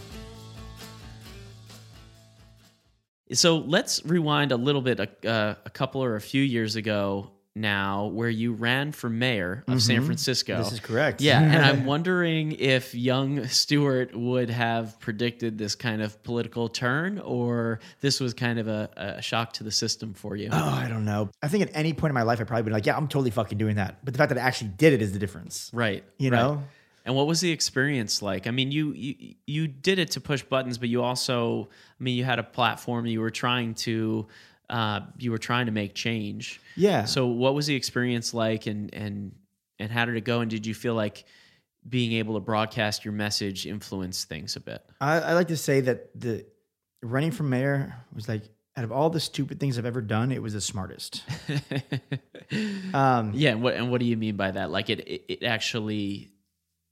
So 3.33 3.59
let's 3.59 4.05
rewind 4.05 4.51
a 4.51 4.57
little 4.57 4.83
bit, 4.83 4.99
uh, 5.25 5.55
a 5.65 5.71
couple 5.71 6.03
or 6.03 6.17
a 6.17 6.21
few 6.21 6.43
years 6.43 6.75
ago 6.75 7.31
now, 7.57 8.07
where 8.07 8.29
you 8.29 8.53
ran 8.53 8.93
for 8.93 9.09
mayor 9.09 9.65
of 9.67 9.83
San 9.83 10.05
Francisco. 10.05 10.53
Mm-hmm. 10.53 10.63
This 10.63 10.73
is 10.73 10.81
correct. 10.81 11.21
Yeah, 11.21 11.41
and 11.41 11.65
I'm 11.65 11.85
wondering 11.87 12.53
if 12.53 12.95
young 12.95 13.47
Stuart 13.47 14.15
would 14.15 14.51
have 14.51 15.01
predicted 15.01 15.59
this 15.59 15.75
kind 15.75 16.03
of 16.03 16.23
political 16.23 16.69
turn, 16.69 17.19
or 17.19 17.81
this 18.01 18.21
was 18.21 18.35
kind 18.35 18.59
of 18.59 18.69
a, 18.69 18.91
a 18.97 19.23
shock 19.23 19.55
to 19.55 19.65
the 19.65 19.73
system 19.73 20.15
for 20.15 20.37
you. 20.37 20.51
Oh, 20.53 20.71
I 20.71 20.89
don't 20.89 21.05
know. 21.05 21.31
I 21.43 21.49
think 21.49 21.63
at 21.63 21.71
any 21.75 21.93
point 21.93 22.11
in 22.11 22.15
my 22.15 22.23
life, 22.23 22.41
I'd 22.41 22.47
probably 22.47 22.65
been 22.65 22.73
like, 22.73 22.87
yeah, 22.87 22.97
I'm 22.97 23.09
totally 23.09 23.31
fucking 23.31 23.59
doing 23.59 23.77
that. 23.77 24.05
But 24.05 24.15
the 24.15 24.19
fact 24.19 24.29
that 24.29 24.39
I 24.39 24.43
actually 24.43 24.71
did 24.77 24.93
it 24.93 25.03
is 25.03 25.13
the 25.13 25.19
difference. 25.19 25.71
Right. 25.73 26.05
You 26.19 26.31
right. 26.31 26.39
know? 26.39 26.63
And 27.07 27.15
what 27.15 27.29
was 27.29 27.41
the 27.41 27.53
experience 27.53 28.21
like? 28.21 28.49
I 28.49 28.51
mean, 28.51 28.73
you, 28.73 28.93
you 28.93 29.35
you 29.47 29.69
did 29.69 30.01
it 30.01 30.11
to 30.13 30.21
push 30.21 30.43
buttons, 30.43 30.77
but 30.77 30.89
you 30.89 31.03
also, 31.03 31.69
I 31.71 32.03
mean, 32.03 32.17
you 32.17 32.25
had 32.25 32.41
a 32.41 32.43
platform. 32.43 33.07
You 33.07 33.21
were 33.21 33.31
trying 33.31 33.75
to, 33.75 34.27
uh, 34.69 35.01
you 35.19 35.31
were 35.31 35.39
trying 35.39 35.67
to 35.67 35.73
make 35.73 35.95
change. 35.95 36.61
Yeah. 36.77 37.05
So, 37.05 37.27
what 37.27 37.55
was 37.55 37.67
the 37.67 37.75
experience 37.75 38.35
like, 38.35 38.67
and 38.67 38.93
and 38.95 39.35
and 39.79 39.91
how 39.91 40.05
did 40.05 40.17
it 40.17 40.25
go? 40.25 40.41
And 40.41 40.51
did 40.51 40.67
you 40.67 40.75
feel 40.75 40.95
like 40.95 41.25
being 41.89 42.13
able 42.13 42.35
to 42.35 42.41
broadcast 42.41 43.05
your 43.05 43.13
message 43.13 43.67
influenced 43.67 44.29
things 44.29 44.57
a 44.57 44.61
bit? 44.61 44.85
I, 45.01 45.21
I 45.21 45.33
like 45.35 45.49
to 45.49 45.57
say 45.57 45.81
that 45.83 46.19
the 46.19 46.45
running 47.03 47.31
for 47.31 47.45
mayor 47.45 47.95
was 48.13 48.29
like, 48.29 48.43
out 48.77 48.85
of 48.85 48.93
all 48.93 49.09
the 49.09 49.21
stupid 49.21 49.61
things 49.61 49.79
I've 49.79 49.87
ever 49.87 50.01
done, 50.01 50.33
it 50.33 50.43
was 50.43 50.53
the 50.53 50.61
smartest. 50.61 51.23
Um, 52.95 53.33
yeah. 53.35 53.51
And 53.51 53.63
what 53.63 53.75
and 53.75 53.91
what 53.91 53.99
do 53.99 54.07
you 54.07 54.17
mean 54.17 54.37
by 54.37 54.53
that? 54.53 54.71
Like 54.71 54.89
it 54.89 55.01
it, 55.01 55.25
it 55.29 55.43
actually 55.43 56.31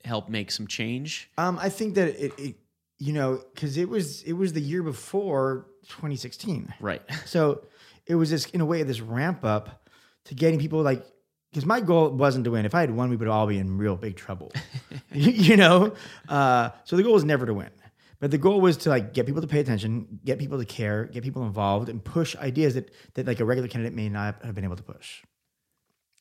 helped 0.05 0.29
make 0.29 0.51
some 0.51 0.67
change. 0.67 1.31
Um, 1.39 1.59
I 1.61 1.69
think 1.69 1.95
that 1.95 2.09
it, 2.09 2.33
it 2.39 2.57
you 2.99 3.13
know, 3.13 3.43
because 3.55 3.77
it 3.77 3.89
was 3.89 4.23
it 4.23 4.35
was 4.35 4.53
the 4.53 4.61
year 4.61 4.83
before 4.83 5.67
2016, 5.89 6.73
Right. 6.81 7.03
so 7.27 7.65
it 8.07 8.15
was 8.15 8.31
this 8.31 8.47
in 8.47 8.61
a 8.61 8.65
way 8.67 8.83
this 8.83 9.01
ramp 9.01 9.45
up 9.45 9.89
to 10.27 10.35
getting 10.35 10.59
people 10.59 10.83
like 10.83 11.05
because 11.51 11.67
my 11.67 11.81
goal 11.81 12.11
wasn't 12.11 12.45
to 12.45 12.51
win. 12.51 12.65
If 12.67 12.75
I 12.75 12.81
had 12.81 12.91
won, 12.91 13.11
we 13.11 13.17
would 13.17 13.29
all 13.29 13.47
be 13.47 13.59
in 13.59 13.79
real 13.79 13.97
big 13.97 14.17
trouble, 14.17 14.53
you, 15.13 15.31
you 15.51 15.57
know. 15.57 15.95
Uh, 16.29 16.71
so 16.85 16.97
the 16.97 17.03
goal 17.03 17.13
was 17.15 17.25
never 17.25 17.47
to 17.47 17.55
win, 17.55 17.71
but 18.19 18.31
the 18.31 18.39
goal 18.39 18.61
was 18.61 18.77
to 18.79 18.89
like 18.89 19.15
get 19.15 19.27
people 19.27 19.41
to 19.43 19.49
pay 19.49 19.61
attention, 19.61 20.21
get 20.25 20.39
people 20.39 20.59
to 20.59 20.65
care, 20.65 21.05
get 21.05 21.23
people 21.23 21.45
involved, 21.45 21.89
and 21.89 22.03
push 22.03 22.35
ideas 22.37 22.75
that 22.75 22.91
that 23.15 23.27
like 23.27 23.41
a 23.41 23.45
regular 23.45 23.69
candidate 23.69 23.95
may 23.95 24.09
not 24.09 24.43
have 24.45 24.55
been 24.55 24.65
able 24.65 24.77
to 24.77 24.83
push. 24.83 25.23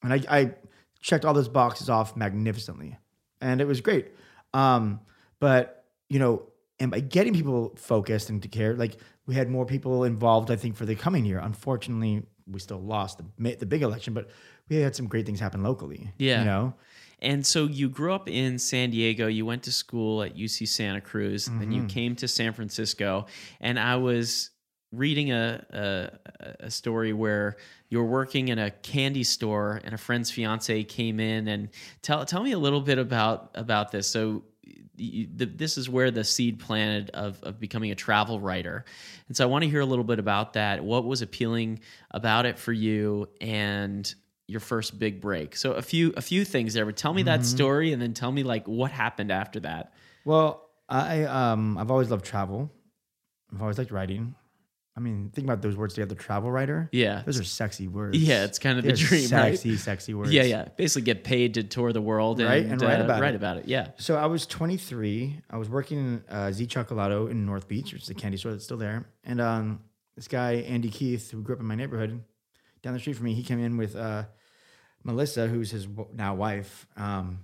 And 0.03 0.13
I, 0.13 0.21
I 0.29 0.53
checked 1.01 1.23
all 1.25 1.33
those 1.33 1.47
boxes 1.49 1.89
off 1.89 2.15
magnificently, 2.15 2.97
and 3.41 3.61
it 3.61 3.65
was 3.65 3.81
great. 3.81 4.07
Um, 4.53 4.99
but 5.39 5.85
you 6.09 6.19
know, 6.19 6.43
and 6.83 6.91
by 6.91 6.99
getting 6.99 7.33
people 7.33 7.73
focused 7.77 8.29
and 8.29 8.41
to 8.41 8.49
care, 8.49 8.75
like 8.75 8.97
we 9.25 9.35
had 9.35 9.49
more 9.49 9.65
people 9.65 10.03
involved. 10.03 10.51
I 10.51 10.57
think 10.57 10.75
for 10.75 10.85
the 10.85 10.95
coming 10.95 11.23
year. 11.23 11.39
Unfortunately, 11.39 12.23
we 12.45 12.59
still 12.59 12.81
lost 12.81 13.19
the 13.19 13.55
the 13.55 13.65
big 13.65 13.83
election, 13.83 14.13
but 14.13 14.29
we 14.67 14.75
had 14.75 14.93
some 14.93 15.07
great 15.07 15.25
things 15.25 15.39
happen 15.39 15.63
locally. 15.63 16.11
Yeah. 16.17 16.39
you 16.39 16.45
know. 16.45 16.73
And 17.19 17.45
so 17.45 17.67
you 17.67 17.87
grew 17.87 18.13
up 18.13 18.27
in 18.27 18.59
San 18.59 18.89
Diego. 18.89 19.27
You 19.27 19.45
went 19.45 19.63
to 19.63 19.71
school 19.71 20.23
at 20.23 20.35
UC 20.35 20.67
Santa 20.67 20.99
Cruz. 20.99 21.45
Then 21.45 21.71
you 21.71 21.83
mm-hmm. 21.83 21.87
came 21.87 22.15
to 22.17 22.27
San 22.27 22.51
Francisco. 22.51 23.27
And 23.61 23.79
I 23.79 23.95
was 23.95 24.49
reading 24.91 25.31
a, 25.31 25.65
a 25.69 26.65
a 26.65 26.69
story 26.69 27.13
where 27.13 27.55
you 27.87 27.99
were 27.99 28.09
working 28.09 28.49
in 28.49 28.59
a 28.59 28.71
candy 28.71 29.23
store, 29.23 29.79
and 29.85 29.93
a 29.93 29.97
friend's 29.97 30.31
fiance 30.31 30.83
came 30.83 31.21
in. 31.21 31.47
And 31.47 31.69
tell 32.01 32.25
tell 32.25 32.43
me 32.43 32.51
a 32.51 32.59
little 32.59 32.81
bit 32.81 32.97
about 32.97 33.51
about 33.55 33.93
this. 33.93 34.05
So 34.05 34.43
you, 34.95 35.27
the, 35.35 35.45
this 35.45 35.77
is 35.77 35.89
where 35.89 36.11
the 36.11 36.23
seed 36.23 36.59
planted 36.59 37.09
of 37.11 37.41
of 37.43 37.59
becoming 37.59 37.91
a 37.91 37.95
travel 37.95 38.39
writer. 38.39 38.85
And 39.27 39.35
so 39.35 39.43
I 39.43 39.47
want 39.47 39.63
to 39.63 39.69
hear 39.69 39.79
a 39.81 39.85
little 39.85 40.03
bit 40.03 40.19
about 40.19 40.53
that. 40.53 40.83
What 40.83 41.05
was 41.05 41.21
appealing 41.21 41.79
about 42.11 42.45
it 42.45 42.59
for 42.59 42.71
you 42.71 43.29
and 43.41 44.13
your 44.47 44.59
first 44.59 44.99
big 44.99 45.21
break? 45.21 45.55
So 45.55 45.73
a 45.73 45.81
few 45.81 46.13
a 46.15 46.21
few 46.21 46.45
things 46.45 46.73
there, 46.73 46.85
but 46.85 46.97
tell 46.97 47.13
me 47.13 47.23
that 47.23 47.45
story 47.45 47.93
and 47.93 48.01
then 48.01 48.13
tell 48.13 48.31
me 48.31 48.43
like 48.43 48.67
what 48.67 48.91
happened 48.91 49.31
after 49.31 49.59
that. 49.61 49.93
Well, 50.25 50.69
I 50.89 51.23
um 51.23 51.77
I've 51.77 51.91
always 51.91 52.11
loved 52.11 52.25
travel. 52.25 52.71
I've 53.53 53.61
always 53.61 53.77
liked 53.77 53.91
writing. 53.91 54.35
I 54.95 54.99
mean, 54.99 55.31
think 55.33 55.45
about 55.45 55.63
those 55.63 55.75
words 55.75 55.95
together. 55.95 56.13
Travel 56.13 56.51
writer. 56.51 56.87
Yeah. 56.91 57.23
Those 57.25 57.39
are 57.39 57.43
sexy 57.43 57.87
words. 57.87 58.15
Yeah, 58.17 58.43
it's 58.43 58.59
kind 58.59 58.77
of 58.77 58.83
the 58.83 58.89
They're 58.89 58.95
dream, 59.07 59.21
right? 59.31 59.53
sexy, 59.57 59.75
sexy 59.77 60.13
words. 60.13 60.31
Yeah, 60.31 60.43
yeah. 60.43 60.67
Basically 60.77 61.01
get 61.01 61.23
paid 61.23 61.55
to 61.55 61.63
tour 61.63 61.91
the 61.91 62.01
world 62.01 62.39
and, 62.39 62.47
Right, 62.47 62.63
and 62.63 62.79
write 62.79 63.01
uh, 63.01 63.05
about 63.05 63.19
write 63.21 63.33
it. 63.33 63.37
about 63.37 63.57
it. 63.57 63.67
Yeah. 63.67 63.87
So 63.97 64.15
I 64.17 64.27
was 64.27 64.45
23. 64.45 65.41
I 65.49 65.57
was 65.57 65.67
working 65.67 65.97
in 65.97 66.23
uh, 66.29 66.51
Z 66.51 66.67
Cioccolato 66.67 67.29
in 67.31 67.43
North 67.43 67.67
Beach, 67.67 67.91
which 67.91 68.03
is 68.03 68.09
a 68.09 68.13
candy 68.13 68.37
store 68.37 68.51
that's 68.51 68.65
still 68.65 68.77
there. 68.77 69.07
And 69.23 69.41
um, 69.41 69.79
this 70.15 70.27
guy 70.27 70.57
Andy 70.57 70.89
Keith, 70.89 71.31
who 71.31 71.41
grew 71.41 71.55
up 71.55 71.61
in 71.61 71.65
my 71.67 71.75
neighborhood, 71.75 72.23
down 72.83 72.93
the 72.93 72.99
street 72.99 73.13
from 73.15 73.25
me, 73.25 73.33
he 73.33 73.41
came 73.41 73.59
in 73.59 73.77
with 73.77 73.95
uh, 73.95 74.25
Melissa, 75.03 75.47
who's 75.47 75.71
his 75.71 75.87
now 76.13 76.35
wife. 76.35 76.85
Um, 76.97 77.39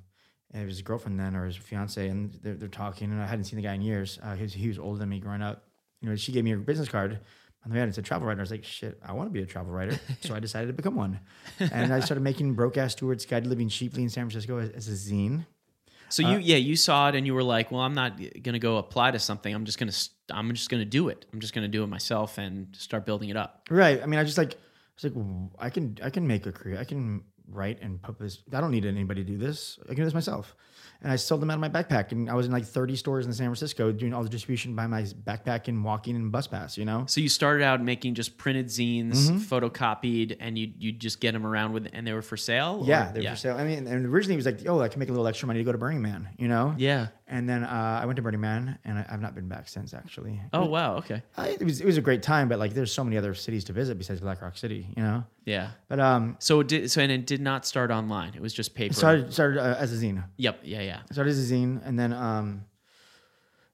and 0.51 0.63
it 0.63 0.65
was 0.65 0.75
his 0.75 0.81
girlfriend 0.83 1.19
then, 1.19 1.35
or 1.35 1.45
his 1.45 1.55
fiance, 1.55 2.07
and 2.07 2.31
they're, 2.43 2.55
they're 2.55 2.67
talking. 2.69 3.11
And 3.11 3.21
I 3.21 3.25
hadn't 3.25 3.45
seen 3.45 3.57
the 3.57 3.63
guy 3.63 3.73
in 3.73 3.81
years. 3.81 4.19
Uh, 4.21 4.35
he, 4.35 4.43
was, 4.43 4.53
he 4.53 4.67
was 4.67 4.79
older 4.79 4.99
than 4.99 5.09
me 5.09 5.19
growing 5.19 5.41
up. 5.41 5.63
You 6.01 6.09
know, 6.09 6.15
she 6.15 6.31
gave 6.31 6.43
me 6.43 6.53
a 6.53 6.57
business 6.57 6.87
card. 6.89 7.19
On 7.65 7.71
the 7.71 7.75
way 7.75 7.81
out, 7.81 7.89
it 7.89 7.95
said 7.95 8.05
travel 8.05 8.27
writer. 8.27 8.39
I 8.39 8.43
was 8.43 8.51
like, 8.51 8.63
shit, 8.63 8.97
I 9.05 9.11
want 9.11 9.27
to 9.27 9.33
be 9.33 9.41
a 9.41 9.45
travel 9.45 9.73
writer. 9.73 9.99
so 10.21 10.33
I 10.33 10.39
decided 10.39 10.67
to 10.67 10.73
become 10.73 10.95
one. 10.95 11.19
And 11.59 11.93
I 11.93 11.99
started 11.99 12.21
making 12.21 12.53
Broke 12.53 12.77
Ass 12.77 12.93
Stuart's 12.93 13.25
Guide 13.25 13.43
to 13.43 13.49
Living 13.49 13.67
Cheaply 13.67 14.01
in 14.03 14.09
San 14.09 14.29
Francisco 14.29 14.59
as, 14.59 14.69
as 14.69 14.87
a 14.87 14.91
zine. 14.91 15.45
So 16.07 16.25
Uh, 16.25 16.31
you 16.31 16.37
yeah 16.39 16.55
you 16.55 16.75
saw 16.75 17.09
it 17.09 17.15
and 17.15 17.27
you 17.27 17.33
were 17.35 17.43
like, 17.43 17.69
well, 17.71 17.81
I'm 17.81 17.93
not 17.93 18.17
going 18.17 18.53
to 18.53 18.59
go 18.59 18.77
apply 18.77 19.11
to 19.11 19.19
something. 19.19 19.53
I'm 19.53 19.65
just 19.65 19.77
going 19.77 19.91
to 19.91 20.09
I'm 20.31 20.53
just 20.53 20.69
going 20.69 20.81
to 20.81 20.85
do 20.89 21.09
it. 21.09 21.25
I'm 21.33 21.39
just 21.39 21.53
going 21.53 21.63
to 21.63 21.67
do 21.67 21.83
it 21.83 21.87
myself 21.87 22.37
and 22.37 22.75
start 22.75 23.05
building 23.05 23.29
it 23.29 23.37
up. 23.37 23.67
Right. 23.69 24.01
I 24.01 24.05
mean, 24.05 24.19
I 24.19 24.23
just 24.23 24.37
like, 24.37 24.53
I 24.53 24.57
was 24.95 25.03
like, 25.03 25.25
I 25.59 25.69
can, 25.69 25.97
I 26.03 26.09
can 26.09 26.25
make 26.27 26.45
a 26.45 26.51
career. 26.51 26.79
I 26.79 26.83
can 26.83 27.23
write 27.51 27.79
and 27.81 28.01
publish. 28.01 28.37
I 28.53 28.61
don't 28.61 28.71
need 28.71 28.85
anybody 28.85 29.23
to 29.23 29.29
do 29.31 29.37
this. 29.37 29.77
I 29.83 29.87
can 29.89 29.97
do 29.97 30.03
this 30.05 30.13
myself. 30.13 30.55
And 31.01 31.09
I 31.09 31.15
sold 31.15 31.41
them 31.41 31.49
out 31.49 31.53
of 31.53 31.59
my 31.61 31.69
backpack. 31.69 32.11
And 32.11 32.29
I 32.29 32.33
was 32.33 32.45
in 32.45 32.51
like 32.51 32.65
30 32.65 32.97
stores 32.97 33.25
in 33.25 33.31
San 33.31 33.47
Francisco 33.47 33.93
doing 33.93 34.13
all 34.13 34.21
the 34.21 34.27
distribution 34.27 34.75
by 34.75 34.85
my 34.85 35.03
backpack 35.03 35.69
and 35.69 35.81
walking 35.81 36.13
and 36.17 36.29
bus 36.29 36.45
pass, 36.45 36.77
you 36.77 36.83
know? 36.83 37.05
So 37.07 37.21
you 37.21 37.29
started 37.29 37.63
out 37.63 37.81
making 37.81 38.15
just 38.15 38.37
printed 38.37 38.65
zines, 38.67 39.13
Mm-hmm. 39.29 39.37
photocopied, 39.37 40.35
and 40.41 40.57
you 40.57 40.71
you 40.77 40.91
just 40.91 41.21
get 41.21 41.31
them 41.31 41.45
around 41.45 41.71
with, 41.73 41.87
and 41.93 42.05
they 42.05 42.11
were 42.11 42.21
for 42.21 42.35
sale. 42.37 42.79
or- 42.81 42.85
Yeah, 42.85 43.11
they're 43.13 43.23
for 43.31 43.35
sale. 43.37 43.55
I 43.57 43.63
mean, 43.63 43.87
and 43.87 44.05
originally 44.05 44.33
it 44.33 44.37
was 44.37 44.45
like, 44.45 44.59
oh, 44.67 44.81
I 44.81 44.89
can 44.89 44.99
make 44.99 45.07
a 45.09 45.11
little 45.13 45.27
extra 45.27 45.47
money 45.47 45.59
to 45.59 45.63
go 45.63 45.71
to 45.71 45.77
Burning 45.77 46.01
Man, 46.01 46.27
you 46.37 46.49
know? 46.49 46.75
Yeah. 46.77 47.07
And 47.27 47.47
then 47.47 47.63
uh, 47.63 47.99
I 48.01 48.05
went 48.05 48.15
to 48.17 48.21
Burning 48.21 48.41
Man, 48.41 48.77
and 48.83 48.97
I, 48.97 49.05
I've 49.09 49.21
not 49.21 49.35
been 49.35 49.47
back 49.47 49.69
since. 49.69 49.93
Actually, 49.93 50.41
Oh 50.51 50.65
wow. 50.65 50.97
Okay. 50.97 51.21
I, 51.37 51.49
it 51.49 51.63
was 51.63 51.79
it 51.79 51.85
was 51.85 51.95
a 51.97 52.01
great 52.01 52.23
time, 52.23 52.49
but 52.49 52.57
like, 52.59 52.73
there's 52.73 52.91
so 52.91 53.03
many 53.03 53.17
other 53.17 53.33
cities 53.35 53.63
to 53.65 53.73
visit 53.73 53.97
besides 53.97 54.19
Black 54.19 54.41
Rock 54.41 54.57
City, 54.57 54.87
you 54.97 55.03
know. 55.03 55.23
Yeah. 55.45 55.69
But 55.87 55.99
um, 55.99 56.35
So 56.39 56.61
did 56.63 56.89
so 56.91 57.01
and 57.01 57.11
it 57.11 57.38
did 57.39 57.43
not 57.45 57.65
start 57.65 57.89
online. 57.89 58.33
It 58.35 58.41
was 58.41 58.53
just 58.53 58.75
paper. 58.75 58.91
it 58.91 58.95
started 58.95 59.33
started 59.33 59.59
uh, 59.59 59.77
as 59.79 59.93
a 59.93 60.05
zine. 60.05 60.25
Yep. 60.35 60.59
Yeah. 60.63 60.81
Yeah. 60.81 60.99
I 61.09 61.13
started 61.13 61.31
as 61.31 61.49
a 61.49 61.53
zine, 61.53 61.81
and 61.85 61.97
then 61.97 62.11
um, 62.11 62.65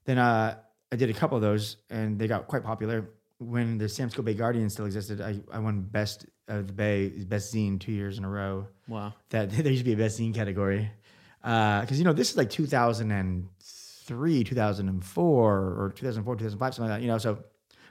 then 0.04 0.18
uh, 0.18 0.56
I 0.92 0.96
did 0.96 1.10
a 1.10 1.12
couple 1.12 1.36
of 1.36 1.42
those, 1.42 1.76
and 1.90 2.16
they 2.16 2.28
got 2.28 2.46
quite 2.46 2.62
popular. 2.62 3.10
When 3.38 3.76
the 3.76 3.88
San 3.88 4.04
Francisco 4.04 4.22
Bay 4.22 4.34
Guardian 4.34 4.70
still 4.70 4.86
existed, 4.86 5.20
I, 5.20 5.40
I 5.52 5.58
won 5.58 5.82
best 5.82 6.26
of 6.48 6.68
the 6.68 6.72
Bay 6.72 7.08
best 7.08 7.52
zine 7.52 7.80
two 7.80 7.92
years 7.92 8.18
in 8.18 8.24
a 8.24 8.30
row. 8.30 8.68
Wow. 8.86 9.14
That 9.30 9.50
there 9.64 9.66
used 9.66 9.80
to 9.80 9.84
be 9.84 9.94
a 9.94 9.96
best 9.96 10.20
zine 10.20 10.32
category 10.32 10.88
because 11.42 11.98
you 11.98 12.04
know 12.04 12.12
this 12.12 12.30
is 12.30 12.36
like 12.36 12.50
2003, 12.50 14.44
2004, 14.44 15.58
or 15.58 15.92
2004, 15.96 16.36
2005, 16.36 16.74
something 16.74 16.88
like 16.88 16.98
that. 16.98 17.02
You 17.02 17.08
know, 17.08 17.18
so 17.18 17.40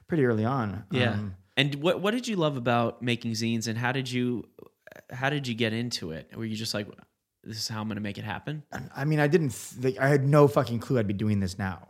pretty 0.07 0.23
early 0.25 0.45
on. 0.45 0.85
Yeah. 0.89 1.11
Um, 1.11 1.35
and 1.57 1.75
what 1.75 2.01
what 2.01 2.11
did 2.11 2.27
you 2.29 2.37
love 2.37 2.55
about 2.55 3.01
making 3.01 3.31
zines, 3.33 3.67
and 3.67 3.77
how 3.77 3.91
did 3.91 4.09
you 4.09 4.45
how 5.11 5.29
did 5.29 5.47
you 5.47 5.55
get 5.55 5.73
into 5.73 6.11
it? 6.11 6.31
Were 6.35 6.45
you 6.45 6.55
just 6.55 6.73
like, 6.73 6.87
this 7.43 7.57
is 7.57 7.67
how 7.67 7.81
I'm 7.81 7.87
going 7.87 7.95
to 7.97 8.01
make 8.01 8.17
it 8.17 8.23
happen? 8.23 8.63
I 8.95 9.05
mean, 9.05 9.19
I 9.19 9.27
didn't. 9.27 9.55
Th- 9.81 9.97
I 9.99 10.07
had 10.07 10.25
no 10.25 10.47
fucking 10.47 10.79
clue 10.79 10.99
I'd 10.99 11.07
be 11.07 11.13
doing 11.13 11.39
this 11.39 11.57
now. 11.57 11.87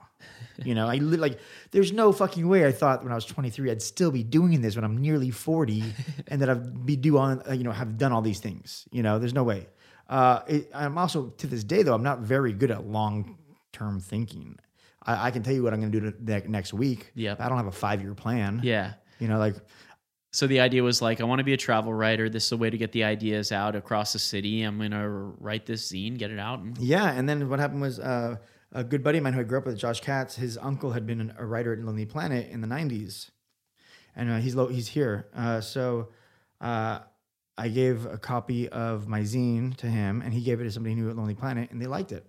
You 0.64 0.74
know, 0.74 0.88
I 0.88 0.96
li- 0.96 1.18
like. 1.18 1.40
There's 1.72 1.92
no 1.92 2.12
fucking 2.12 2.48
way 2.48 2.66
I 2.66 2.72
thought 2.72 3.04
when 3.04 3.12
I 3.12 3.16
was 3.16 3.26
23 3.26 3.72
I'd 3.72 3.82
still 3.82 4.12
be 4.12 4.24
doing 4.24 4.62
this 4.62 4.76
when 4.76 4.84
I'm 4.86 4.98
nearly 4.98 5.30
40, 5.30 5.84
and 6.28 6.42
that 6.42 6.50
I'd 6.50 6.86
be 6.86 6.96
do 6.96 7.18
on. 7.18 7.42
You 7.52 7.64
know, 7.64 7.72
have 7.72 7.98
done 7.98 8.12
all 8.12 8.22
these 8.22 8.40
things. 8.40 8.88
You 8.92 9.04
know, 9.04 9.20
there's 9.20 9.34
no 9.34 9.44
way. 9.44 9.68
Uh, 10.10 10.42
it, 10.48 10.70
I'm 10.74 10.98
also 10.98 11.30
to 11.38 11.48
this 11.48 11.64
day 11.64 11.82
though 11.82 11.94
I'm 11.94 12.04
not 12.04 12.20
very 12.20 12.54
good 12.54 12.72
at 12.72 12.86
long 12.86 13.38
term 13.74 14.00
thinking. 14.00 14.58
I, 15.04 15.28
I 15.28 15.32
can 15.32 15.44
tell 15.44 15.54
you 15.54 15.64
what 15.64 15.74
I'm 15.74 15.80
going 15.80 15.92
to 15.92 16.12
do 16.12 16.48
next 16.48 16.74
week. 16.74 17.12
But 17.36 17.46
I 17.46 17.50
don't 17.50 17.58
have 17.58 17.68
a 17.68 17.72
five 17.72 18.02
year 18.02 18.14
plan. 18.14 18.62
Yeah. 18.64 18.94
You 19.20 19.28
know, 19.28 19.38
like 19.38 19.56
So 20.36 20.48
the 20.48 20.60
idea 20.60 20.84
was 20.84 21.02
like, 21.02 21.22
I 21.22 21.24
want 21.24 21.40
to 21.40 21.46
be 21.46 21.54
a 21.54 21.58
travel 21.58 21.94
writer. 21.94 22.28
This 22.28 22.48
is 22.48 22.52
a 22.52 22.58
way 22.58 22.70
to 22.70 22.78
get 22.78 22.92
the 22.92 23.06
ideas 23.06 23.54
out 23.54 23.74
across 23.74 24.12
the 24.12 24.20
city. 24.20 24.64
I'm 24.64 24.78
to 24.92 25.08
write 25.40 25.66
this 25.66 25.90
zine, 25.90 26.18
get 26.18 26.30
it 26.30 26.40
out. 26.40 26.60
And 26.60 26.78
Yeah, 26.78 27.10
and 27.10 27.28
then 27.30 27.48
what 27.48 27.60
happened 27.60 27.80
was 27.80 28.02
uh, 28.02 28.36
a 28.74 28.84
good 28.84 29.02
buddy 29.02 29.20
of 29.20 29.24
mine 29.24 29.32
who 29.32 29.40
I 29.40 29.44
grew 29.44 29.60
up 29.60 29.66
with, 29.66 29.78
Josh 29.78 30.02
Katz. 30.02 30.36
His 30.36 30.58
uncle 30.58 30.92
had 30.92 31.08
been 31.08 31.34
a 31.38 31.46
writer 31.46 31.72
at 31.72 31.80
Lonely 31.80 32.06
Planet 32.06 32.50
in 32.52 32.60
the 32.60 32.68
'90s, 32.68 33.30
and 34.14 34.30
uh, 34.30 34.40
he's 34.40 34.56
lo- 34.56 34.68
he's 34.68 34.90
here. 34.90 35.28
Uh, 35.34 35.62
so 35.62 36.10
uh, 36.60 37.00
I 37.58 37.70
gave 37.70 38.06
a 38.06 38.18
copy 38.18 38.68
of 38.68 39.08
my 39.08 39.22
zine 39.22 39.74
to 39.78 39.88
him, 39.88 40.22
and 40.22 40.34
he 40.34 40.42
gave 40.42 40.60
it 40.60 40.66
to 40.66 40.72
somebody 40.72 40.96
he 40.96 41.02
knew 41.02 41.10
at 41.10 41.16
Lonely 41.16 41.36
Planet, 41.36 41.72
and 41.72 41.82
they 41.82 41.88
liked 41.88 42.12
it. 42.12 42.26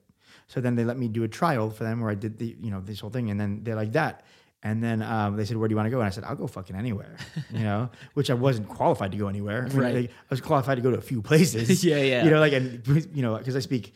So 0.46 0.60
then 0.60 0.76
they 0.76 0.84
let 0.84 0.96
me 0.96 1.08
do 1.08 1.24
a 1.24 1.28
trial 1.28 1.70
for 1.70 1.82
them 1.82 2.00
where 2.00 2.12
I 2.12 2.14
did 2.14 2.38
the 2.38 2.56
you 2.60 2.70
know 2.70 2.80
this 2.80 3.00
whole 3.00 3.10
thing, 3.10 3.32
and 3.32 3.40
then 3.40 3.64
they 3.64 3.74
liked 3.74 3.94
that. 3.94 4.24
And 4.66 4.82
then 4.82 5.00
um, 5.00 5.36
they 5.36 5.44
said, 5.44 5.56
"Where 5.56 5.68
do 5.68 5.72
you 5.74 5.76
want 5.76 5.86
to 5.86 5.90
go?" 5.90 5.98
And 6.00 6.06
I 6.08 6.10
said, 6.10 6.24
"I'll 6.24 6.34
go 6.34 6.48
fucking 6.48 6.74
anywhere," 6.74 7.14
you 7.52 7.62
know, 7.68 7.88
which 8.14 8.30
I 8.30 8.34
wasn't 8.34 8.68
qualified 8.68 9.12
to 9.12 9.18
go 9.18 9.28
anywhere. 9.28 9.60
I 9.64 9.68
mean, 9.68 9.78
Right. 9.78 9.94
like, 9.94 10.10
I 10.10 10.30
was 10.30 10.40
qualified 10.40 10.76
to 10.78 10.82
go 10.82 10.90
to 10.90 10.98
a 10.98 11.06
few 11.12 11.22
places. 11.22 11.84
Yeah, 11.90 12.02
yeah. 12.12 12.24
You 12.24 12.30
know, 12.32 12.40
like 12.40 12.52
and 12.52 12.82
you 13.16 13.22
know, 13.22 13.36
because 13.38 13.54
I 13.54 13.60
speak 13.60 13.94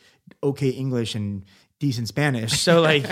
okay 0.50 0.68
English 0.84 1.16
and 1.16 1.44
decent 1.80 2.06
Spanish. 2.06 2.52
So 2.60 2.72
like, 2.90 3.04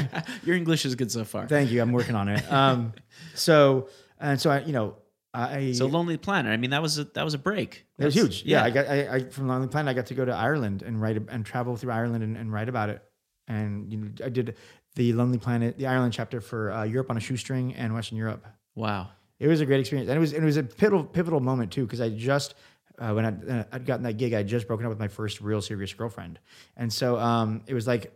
your 0.44 0.54
English 0.54 0.84
is 0.86 0.94
good 0.94 1.10
so 1.10 1.24
far. 1.24 1.48
thank 1.48 1.72
you. 1.72 1.82
I'm 1.82 1.90
working 1.92 2.14
on 2.14 2.28
it. 2.28 2.42
Um, 2.52 2.92
so 3.34 3.88
and 4.20 4.40
so 4.40 4.50
I, 4.50 4.60
you 4.60 4.72
know, 4.72 4.94
I 5.34 5.72
So 5.72 5.86
Lonely 5.86 6.16
Planet. 6.16 6.52
I 6.52 6.58
mean, 6.58 6.70
that 6.70 6.82
was 6.82 6.98
a, 6.98 7.04
that 7.16 7.24
was 7.24 7.34
a 7.34 7.38
break. 7.38 7.86
it 7.98 8.04
was 8.04 8.14
huge. 8.14 8.44
Yeah, 8.44 8.62
I 8.62 8.70
got 8.70 8.86
I, 8.86 8.98
I 9.16 9.18
from 9.36 9.48
Lonely 9.48 9.66
Planet. 9.68 9.90
I 9.90 9.94
got 9.94 10.06
to 10.06 10.14
go 10.14 10.24
to 10.24 10.32
Ireland 10.48 10.82
and 10.82 11.02
write 11.02 11.16
and 11.28 11.44
travel 11.44 11.76
through 11.76 11.92
Ireland 11.92 12.22
and, 12.22 12.36
and 12.36 12.52
write 12.52 12.68
about 12.68 12.88
it. 12.88 13.02
And 13.48 13.90
you 13.90 13.98
know, 13.98 14.08
I 14.24 14.28
did 14.28 14.54
the 14.98 15.12
Lonely 15.12 15.38
Planet, 15.38 15.78
the 15.78 15.87
Ireland 15.87 16.12
chapter 16.12 16.40
for 16.40 16.72
uh, 16.72 16.82
Europe 16.82 17.08
on 17.08 17.16
a 17.16 17.20
shoestring 17.20 17.72
and 17.74 17.94
Western 17.94 18.18
Europe. 18.18 18.44
Wow. 18.74 19.11
It 19.38 19.46
was 19.46 19.61
a 19.61 19.66
great 19.66 19.78
experience, 19.78 20.08
and 20.11 20.16
it 20.16 20.20
was 20.20 20.32
it 20.32 20.42
was 20.42 20.56
a 20.56 20.64
pivotal 20.64 21.04
pivotal 21.04 21.38
moment 21.38 21.70
too 21.70 21.84
because 21.84 22.00
I 22.00 22.08
just 22.11 22.56
uh, 22.98 23.12
when 23.12 23.24
I, 23.24 23.52
uh, 23.52 23.64
I'd 23.70 23.87
gotten 23.87 24.02
that 24.02 24.14
gig, 24.14 24.34
I'd 24.34 24.48
just 24.48 24.66
broken 24.66 24.84
up 24.84 24.90
with 24.90 24.98
my 24.98 25.06
first 25.06 25.40
real 25.40 25.62
serious 25.62 25.94
girlfriend, 25.94 26.40
and 26.76 26.92
so 26.92 27.16
um, 27.16 27.62
it 27.68 27.74
was 27.74 27.87
like, 27.87 28.12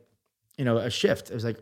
you 0.59 0.64
know, 0.64 0.79
a 0.79 0.90
shift. 0.90 1.31
It 1.31 1.35
was 1.35 1.45
like 1.45 1.59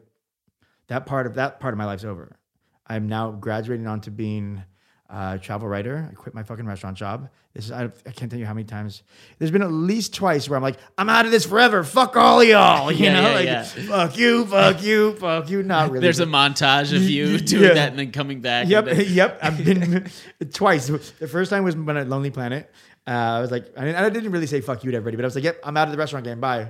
that 0.89 1.05
part 1.05 1.27
of 1.27 1.35
that 1.35 1.61
part 1.61 1.75
of 1.75 1.79
my 1.79 1.85
life's 1.85 2.05
over. 2.05 2.39
I'm 2.87 3.07
now 3.07 3.31
graduating 3.31 3.87
on 3.87 4.01
to 4.03 4.11
being 4.11 4.65
a 5.13 5.39
travel 5.39 5.67
writer. 5.69 6.09
I 6.11 6.15
quit 6.15 6.35
my 6.35 6.43
fucking 6.43 6.65
restaurant 6.67 6.97
job. 6.97 7.29
This 7.53 7.65
is 7.67 7.73
I, 7.73 7.85
I 8.07 8.11
can't 8.13 8.31
tell 8.31 8.39
you 8.39 8.47
how 8.47 8.55
many 8.55 8.65
times. 8.65 9.03
There's 9.39 9.51
been 9.51 9.63
at 9.63 9.73
least 9.73 10.15
twice 10.15 10.49
where 10.49 10.57
I'm 10.57 10.63
like, 10.63 10.79
I'm 10.97 11.09
out 11.09 11.25
of 11.27 11.33
this 11.33 11.45
forever. 11.45 11.83
Fuck 11.83 12.17
all 12.17 12.45
y'all. 12.45 12.93
You 13.01 13.07
Yeah, 13.07 13.21
know, 13.21 13.29
yeah, 13.29 13.35
like 13.35 13.45
yeah. 13.47 13.63
fuck 13.65 14.17
you, 14.17 14.47
fuck 14.47 14.83
you, 14.83 15.15
fuck 15.17 15.51
you. 15.51 15.63
Not 15.65 15.91
really. 15.91 16.03
There's 16.03 16.21
a 16.21 16.27
montage 16.27 16.95
of 16.95 17.03
you 17.03 17.39
doing 17.41 17.75
that 17.75 17.91
and 17.91 17.99
then 17.99 18.13
coming 18.13 18.41
back. 18.41 18.69
Yep, 18.69 18.85
then- 18.85 19.05
yep. 19.09 19.39
I've 19.43 19.65
been 19.65 20.09
twice. 20.53 20.87
The 20.87 21.27
first 21.29 21.51
time 21.51 21.65
was 21.65 21.77
when 21.77 21.97
at 21.97 22.09
Lonely 22.09 22.31
Planet. 22.31 22.71
Uh, 23.07 23.11
I 23.11 23.41
was 23.41 23.51
like, 23.51 23.67
I, 23.77 23.85
mean, 23.85 23.95
I 23.97 24.09
didn't 24.11 24.31
really 24.31 24.47
say 24.47 24.61
fuck 24.61 24.85
you 24.85 24.91
to 24.93 24.97
everybody, 24.97 25.17
but 25.17 25.25
I 25.25 25.27
was 25.27 25.35
like, 25.35 25.43
yep, 25.45 25.59
I'm 25.65 25.77
out 25.77 25.89
of 25.89 25.93
the 25.93 25.99
restaurant 25.99 26.25
game. 26.25 26.39
Bye. 26.39 26.69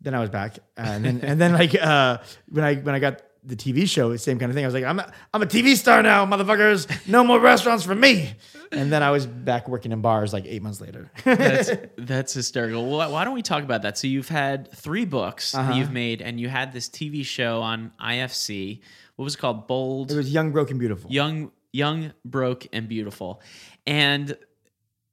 Then 0.00 0.14
I 0.14 0.20
was 0.20 0.30
back, 0.30 0.58
uh, 0.78 0.82
and 0.82 1.04
then 1.04 1.20
and 1.22 1.40
then 1.40 1.52
like 1.54 1.74
uh, 1.74 2.18
when 2.48 2.62
I 2.64 2.74
when 2.76 2.94
I 2.94 2.98
got 2.98 3.22
the 3.46 3.56
TV 3.56 3.86
show, 3.88 4.10
the 4.10 4.18
same 4.18 4.38
kind 4.38 4.50
of 4.50 4.54
thing. 4.56 4.64
I 4.64 4.68
was 4.68 4.74
like, 4.74 4.84
I'm 4.84 4.98
a, 4.98 5.12
I'm 5.34 5.42
a 5.42 5.46
TV 5.46 5.76
star 5.76 6.02
now, 6.02 6.24
motherfuckers. 6.24 6.88
No 7.06 7.22
more 7.24 7.38
restaurants 7.38 7.84
for 7.84 7.94
me. 7.94 8.34
And 8.72 8.90
then 8.92 9.02
I 9.02 9.10
was 9.10 9.26
back 9.26 9.68
working 9.68 9.92
in 9.92 10.00
bars 10.00 10.32
like 10.32 10.46
eight 10.46 10.62
months 10.62 10.80
later. 10.80 11.10
that's 11.24 11.70
that's 11.98 12.32
hysterical. 12.32 12.88
Well, 12.90 13.12
why 13.12 13.24
don't 13.24 13.34
we 13.34 13.42
talk 13.42 13.62
about 13.62 13.82
that? 13.82 13.98
So 13.98 14.06
you've 14.06 14.28
had 14.30 14.70
three 14.72 15.04
books 15.04 15.54
Uh-huh. 15.54 15.70
that 15.72 15.76
you've 15.78 15.92
made, 15.92 16.22
and 16.22 16.40
you 16.40 16.48
had 16.48 16.72
this 16.72 16.88
TV 16.88 17.24
show 17.24 17.60
on 17.60 17.92
IFC. 18.00 18.80
What 19.16 19.24
was 19.24 19.34
it 19.34 19.38
called? 19.38 19.66
Bold, 19.68 20.10
it 20.10 20.16
was 20.16 20.32
young, 20.32 20.50
broken, 20.50 20.78
beautiful. 20.78 21.10
young, 21.10 21.52
young, 21.72 22.12
broke, 22.24 22.66
and 22.72 22.88
beautiful. 22.88 23.40
And 23.86 24.36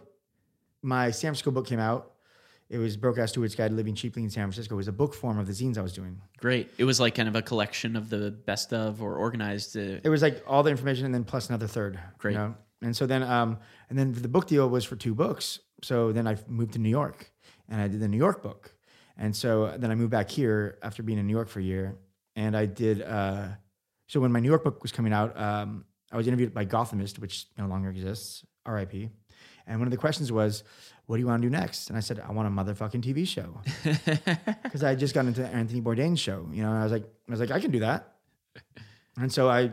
my 0.83 1.11
San 1.11 1.29
Francisco 1.29 1.51
book 1.51 1.67
came 1.67 1.79
out. 1.79 2.07
It 2.71 2.79
was 2.79 2.97
Broke 2.97 3.19
Ass 3.19 3.31
Stuart's 3.31 3.57
Guide 3.57 3.71
to 3.71 3.75
Living 3.75 3.97
Cheaply 3.97 4.23
in 4.23 4.31
San 4.31 4.45
Francisco. 4.45 4.75
It 4.75 4.77
was 4.77 4.89
a 4.89 4.93
book 4.93 5.13
form 5.13 5.39
of 5.39 5.47
the 5.49 5.53
zines 5.53 5.77
I 5.77 5.81
was 5.83 5.93
doing. 5.93 6.21
Great. 6.39 6.71
It 6.79 6.85
was 6.85 7.01
like 7.01 7.17
kind 7.17 7.29
of 7.29 7.35
a 7.35 7.43
collection 7.43 7.97
of 7.97 8.09
the 8.11 8.31
best 8.31 8.73
of 8.73 9.03
or 9.03 9.17
organized. 9.17 9.77
Uh, 9.77 9.99
It 10.05 10.09
was 10.09 10.23
like 10.23 10.43
all 10.47 10.63
the 10.63 10.71
information 10.71 11.05
and 11.05 11.13
then 11.13 11.25
plus 11.25 11.49
another 11.49 11.67
third. 11.67 11.99
Great. 12.19 12.33
You 12.33 12.39
know? 12.39 12.55
And 12.83 12.97
so 12.97 13.07
then, 13.07 13.23
um, 13.23 13.59
and 13.89 13.99
then 13.99 14.13
the 14.13 14.29
book 14.29 14.47
deal 14.47 14.69
was 14.69 14.85
for 14.85 14.97
two 14.97 15.15
books. 15.15 15.61
So 15.83 16.13
then 16.13 16.27
I 16.27 16.37
moved 16.49 16.73
to 16.75 16.79
New 16.79 16.89
York 16.89 17.31
and 17.69 17.81
I 17.81 17.89
did 17.89 18.01
the 18.01 18.09
New 18.09 18.17
York 18.17 18.43
book. 18.43 18.75
And 19.17 19.37
so 19.37 19.75
then 19.77 19.91
I 19.91 19.95
moved 19.95 20.11
back 20.11 20.31
here 20.31 20.79
after 20.83 21.03
being 21.03 21.19
in 21.19 21.27
New 21.27 21.33
York 21.35 21.49
for 21.49 21.61
a 21.61 21.63
year. 21.63 21.97
And 22.37 22.57
I 22.57 22.67
did, 22.67 23.03
uh, 23.03 23.49
so 24.07 24.21
when 24.21 24.33
my 24.33 24.41
New 24.41 24.49
York 24.49 24.65
book 24.65 24.83
was 24.83 24.93
coming 24.93 25.13
out, 25.13 25.39
um, 25.39 25.85
I 26.11 26.17
was 26.17 26.27
interviewed 26.27 26.55
by 26.55 26.65
Gothamist, 26.65 27.19
which 27.19 27.47
no 27.59 27.67
longer 27.67 27.91
exists, 27.91 28.45
RIP. 28.67 29.11
And 29.67 29.79
one 29.79 29.87
of 29.87 29.91
the 29.91 29.99
questions 29.99 30.33
was, 30.33 30.65
what 31.07 31.17
do 31.17 31.21
you 31.21 31.27
want 31.27 31.43
to 31.43 31.49
do 31.49 31.51
next? 31.51 31.89
And 31.89 31.97
I 31.97 32.01
said, 32.01 32.21
I 32.21 32.33
want 32.33 32.49
a 32.49 32.51
motherfucking 32.51 33.03
TV 33.03 33.27
show. 33.27 33.61
Because 34.63 34.85
I 34.85 34.91
had 34.91 34.99
just 34.99 35.15
got 35.15 35.27
into 35.27 35.47
Anthony 35.47 35.81
Bourdain's 35.81 36.21
show, 36.21 36.49
you 36.53 36.63
know, 36.63 36.71
and 36.71 36.79
I 36.79 36.83
was 36.85 36.93
like, 36.93 37.05
I 37.05 37.31
was 37.31 37.41
like, 37.41 37.51
I 37.51 37.61
can 37.61 37.71
do 37.71 37.81
that. 37.81 38.15
And 39.17 39.33
so 39.33 39.49
I, 39.51 39.73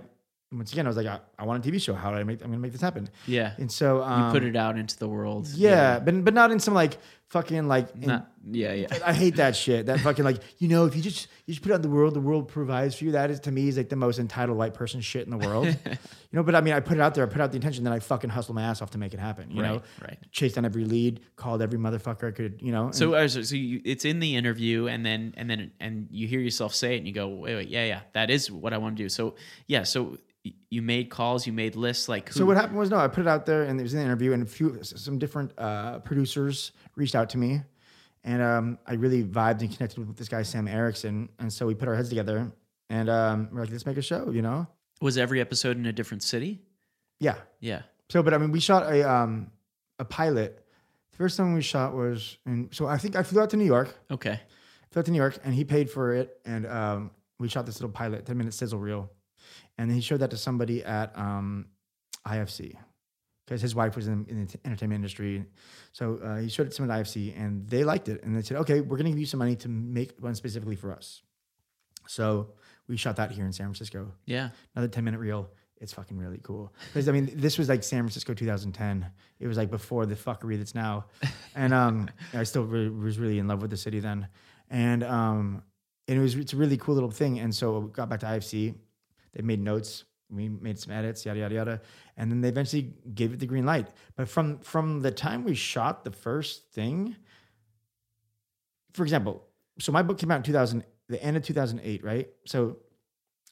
once 0.51 0.71
again, 0.71 0.85
I 0.85 0.89
was 0.89 0.97
like, 0.97 1.07
I, 1.07 1.19
I 1.37 1.43
want 1.45 1.65
a 1.65 1.69
TV 1.69 1.81
show. 1.81 1.93
How 1.93 2.09
do 2.11 2.17
I 2.17 2.23
make? 2.23 2.41
I'm 2.41 2.47
gonna 2.49 2.59
make 2.59 2.71
this 2.71 2.81
happen. 2.81 3.09
yeah. 3.25 3.53
And 3.57 3.71
so, 3.71 4.01
um, 4.01 4.25
you 4.27 4.31
put 4.31 4.43
it 4.43 4.55
out 4.55 4.77
into 4.77 4.97
the 4.97 5.07
world. 5.07 5.47
yeah, 5.49 5.99
but 5.99 6.23
but 6.23 6.33
not 6.33 6.51
in 6.51 6.59
some 6.59 6.73
like 6.73 6.97
fucking 7.29 7.67
like. 7.67 7.95
Not, 7.97 8.31
yeah. 8.49 8.73
Yeah. 8.73 8.87
I 9.05 9.13
hate 9.13 9.35
that 9.37 9.55
shit. 9.55 9.87
That 9.87 9.99
fucking 9.99 10.23
like 10.23 10.37
you 10.59 10.67
know 10.69 10.85
if 10.85 10.95
you 10.95 11.01
just 11.01 11.27
you 11.45 11.53
just 11.53 11.61
put 11.63 11.71
it 11.71 11.73
out 11.73 11.77
in 11.77 11.81
the 11.81 11.89
world, 11.89 12.13
the 12.13 12.21
world 12.21 12.47
provides 12.47 12.95
for 12.95 13.03
you. 13.05 13.11
That 13.11 13.29
is 13.29 13.39
to 13.41 13.51
me 13.51 13.67
is 13.67 13.75
like 13.77 13.89
the 13.89 13.95
most 13.97 14.19
entitled 14.19 14.57
white 14.57 14.73
person 14.73 15.01
shit 15.01 15.25
in 15.25 15.31
the 15.31 15.37
world. 15.45 15.65
you 15.85 15.97
know, 16.31 16.43
but 16.43 16.55
I 16.55 16.61
mean, 16.61 16.73
I 16.73 16.79
put 16.79 16.97
it 16.97 17.01
out 17.01 17.13
there, 17.13 17.25
I 17.25 17.29
put 17.29 17.41
out 17.41 17.51
the 17.51 17.57
intention, 17.57 17.83
then 17.83 17.91
I 17.93 17.99
fucking 17.99 18.29
hustle 18.29 18.55
my 18.55 18.63
ass 18.63 18.81
off 18.81 18.91
to 18.91 18.97
make 18.97 19.13
it 19.13 19.19
happen. 19.19 19.51
You 19.51 19.61
know, 19.61 19.73
Right, 19.73 20.09
right. 20.09 20.17
chased 20.31 20.55
down 20.55 20.63
every 20.65 20.85
lead, 20.85 21.19
called 21.35 21.61
every 21.61 21.77
motherfucker 21.79 22.29
I 22.29 22.31
could. 22.31 22.61
You 22.61 22.71
know, 22.71 22.85
and- 22.85 22.95
So, 22.95 23.13
uh, 23.15 23.27
so, 23.27 23.41
so 23.41 23.55
you, 23.55 23.81
it's 23.83 24.05
in 24.05 24.19
the 24.19 24.35
interview, 24.35 24.87
and 24.87 25.05
then 25.05 25.33
and 25.37 25.49
then 25.49 25.71
and 25.79 26.07
you 26.09 26.27
hear 26.27 26.39
yourself 26.39 26.73
say 26.73 26.95
it, 26.95 26.99
and 26.99 27.07
you 27.07 27.13
go, 27.13 27.27
wait, 27.27 27.55
wait, 27.55 27.67
yeah, 27.67 27.85
yeah, 27.85 28.01
that 28.13 28.29
is 28.29 28.49
what 28.49 28.73
I 28.73 28.77
want 28.77 28.95
to 28.97 29.03
do. 29.03 29.09
So, 29.09 29.35
yeah, 29.67 29.83
so 29.83 30.17
you 30.69 30.81
made 30.81 31.09
calls, 31.09 31.45
you 31.45 31.51
made 31.51 31.75
lists, 31.75 32.07
like 32.07 32.29
who, 32.29 32.39
So 32.39 32.45
what 32.45 32.55
happened 32.55 32.77
was 32.79 32.89
no, 32.89 32.97
I 32.97 33.09
put 33.09 33.21
it 33.21 33.27
out 33.27 33.45
there, 33.45 33.63
and 33.63 33.77
it 33.77 33.83
was 33.83 33.93
in 33.93 33.99
the 33.99 34.05
interview, 34.05 34.31
and 34.31 34.43
a 34.43 34.45
few 34.45 34.79
some 34.81 35.17
different 35.19 35.51
uh, 35.57 35.99
producers 35.99 36.71
reached 36.95 37.15
out 37.17 37.29
to 37.31 37.37
me, 37.37 37.61
and 38.23 38.41
um, 38.41 38.77
I 38.85 38.93
really 38.93 39.23
vibed 39.23 39.61
and 39.61 39.73
connected 39.73 39.99
with 39.99 40.15
this 40.17 40.29
guy 40.29 40.43
Sam 40.43 40.67
Erickson, 40.67 41.29
and 41.39 41.51
so 41.51 41.65
we 41.67 41.75
put 41.75 41.87
our 41.87 41.95
heads 41.95 42.09
together, 42.09 42.51
and 42.89 43.09
um, 43.09 43.49
we're 43.51 43.61
like, 43.61 43.71
let's 43.71 43.85
make 43.85 43.97
a 43.97 44.01
show, 44.01 44.31
you 44.31 44.41
know? 44.41 44.67
was 44.99 45.15
every 45.17 45.39
episode 45.41 45.77
in 45.77 45.85
a 45.85 45.93
different 45.93 46.23
city? 46.23 46.59
Yeah. 47.19 47.35
Yeah. 47.59 47.83
So, 48.09 48.23
but 48.23 48.33
I 48.33 48.37
mean, 48.39 48.51
we 48.51 48.59
shot 48.59 48.83
a 48.91 49.07
um, 49.07 49.51
a 49.99 50.05
pilot. 50.05 50.63
The 51.11 51.17
first 51.17 51.37
time 51.37 51.53
we 51.53 51.61
shot 51.61 51.93
was, 51.95 52.37
and 52.45 52.73
so 52.73 52.87
I 52.87 52.97
think 52.97 53.15
I 53.15 53.21
flew 53.23 53.41
out 53.41 53.49
to 53.51 53.57
New 53.57 53.65
York, 53.65 53.95
Okay. 54.09 54.39
flew 54.91 54.99
out 55.01 55.05
to 55.05 55.11
New 55.11 55.17
York, 55.17 55.37
and 55.43 55.53
he 55.53 55.63
paid 55.65 55.89
for 55.91 56.13
it, 56.13 56.39
and 56.45 56.65
um, 56.65 57.11
we 57.39 57.47
shot 57.49 57.65
this 57.65 57.75
little 57.79 57.91
pilot, 57.91 58.25
ten 58.25 58.37
minute 58.37 58.53
sizzle 58.55 58.79
reel, 58.79 59.11
and 59.77 59.89
then 59.89 59.95
he 59.95 60.01
showed 60.01 60.19
that 60.21 60.31
to 60.31 60.37
somebody 60.37 60.83
at 60.83 61.15
um, 61.17 61.67
IFC 62.25 62.75
because 63.47 63.61
his 63.61 63.73
wife 63.73 63.95
was 63.95 64.07
in, 64.07 64.25
in 64.27 64.45
the 64.45 64.59
entertainment 64.65 64.97
industry. 64.97 65.45
So 65.93 66.19
uh, 66.23 66.37
he 66.37 66.49
showed 66.49 66.67
it 66.67 66.71
to 66.71 66.75
someone 66.75 66.95
at 66.95 67.05
IFC, 67.05 67.33
and 67.39 67.67
they 67.67 67.83
liked 67.85 68.09
it, 68.09 68.21
and 68.23 68.35
they 68.35 68.41
said, 68.41 68.57
"Okay, 68.57 68.81
we're 68.81 68.97
going 68.97 69.05
to 69.05 69.11
give 69.11 69.19
you 69.19 69.25
some 69.25 69.39
money 69.39 69.55
to 69.57 69.69
make 69.69 70.13
one 70.19 70.35
specifically 70.35 70.75
for 70.75 70.91
us." 70.91 71.21
So 72.07 72.49
we 72.87 72.97
shot 72.97 73.15
that 73.15 73.31
here 73.31 73.45
in 73.45 73.53
San 73.53 73.67
Francisco. 73.67 74.11
Yeah. 74.25 74.49
Another 74.75 74.89
ten 74.89 75.03
minute 75.03 75.19
reel. 75.19 75.49
It's 75.79 75.93
fucking 75.93 76.17
really 76.17 76.39
cool 76.41 76.73
because 76.87 77.07
I 77.07 77.11
mean, 77.11 77.29
this 77.35 77.59
was 77.59 77.69
like 77.69 77.83
San 77.83 77.99
Francisco 77.99 78.33
2010. 78.33 79.05
It 79.39 79.45
was 79.45 79.57
like 79.57 79.69
before 79.69 80.07
the 80.07 80.15
fuckery 80.15 80.57
that's 80.57 80.73
now, 80.73 81.05
and 81.55 81.71
um, 81.71 82.09
I 82.33 82.43
still 82.43 82.63
really, 82.63 82.89
was 82.89 83.19
really 83.19 83.37
in 83.37 83.47
love 83.47 83.61
with 83.61 83.69
the 83.69 83.77
city 83.77 83.99
then, 83.99 84.27
and 84.71 85.03
um, 85.03 85.61
and 86.07 86.17
it 86.17 86.21
was 86.21 86.35
it's 86.35 86.53
a 86.53 86.57
really 86.57 86.77
cool 86.77 86.95
little 86.95 87.11
thing. 87.11 87.39
And 87.39 87.53
so 87.53 87.79
we 87.79 87.91
got 87.91 88.09
back 88.09 88.21
to 88.21 88.25
IFC. 88.25 88.73
They 89.33 89.41
made 89.43 89.61
notes. 89.61 90.03
We 90.29 90.49
made 90.49 90.77
some 90.77 90.91
edits, 90.93 91.25
yada 91.25 91.39
yada 91.39 91.55
yada, 91.55 91.81
and 92.17 92.29
then 92.29 92.41
they 92.41 92.49
eventually 92.49 92.93
gave 93.13 93.33
it 93.33 93.39
the 93.39 93.45
green 93.45 93.65
light. 93.65 93.87
But 94.15 94.27
from 94.27 94.59
from 94.59 95.01
the 95.01 95.11
time 95.11 95.43
we 95.43 95.55
shot 95.55 96.03
the 96.03 96.11
first 96.11 96.71
thing, 96.73 97.15
for 98.93 99.03
example, 99.03 99.45
so 99.79 99.91
my 99.91 100.01
book 100.01 100.17
came 100.17 100.31
out 100.31 100.37
in 100.37 100.43
2000, 100.43 100.83
the 101.07 101.21
end 101.23 101.37
of 101.37 101.43
2008, 101.43 102.03
right? 102.03 102.27
So 102.45 102.77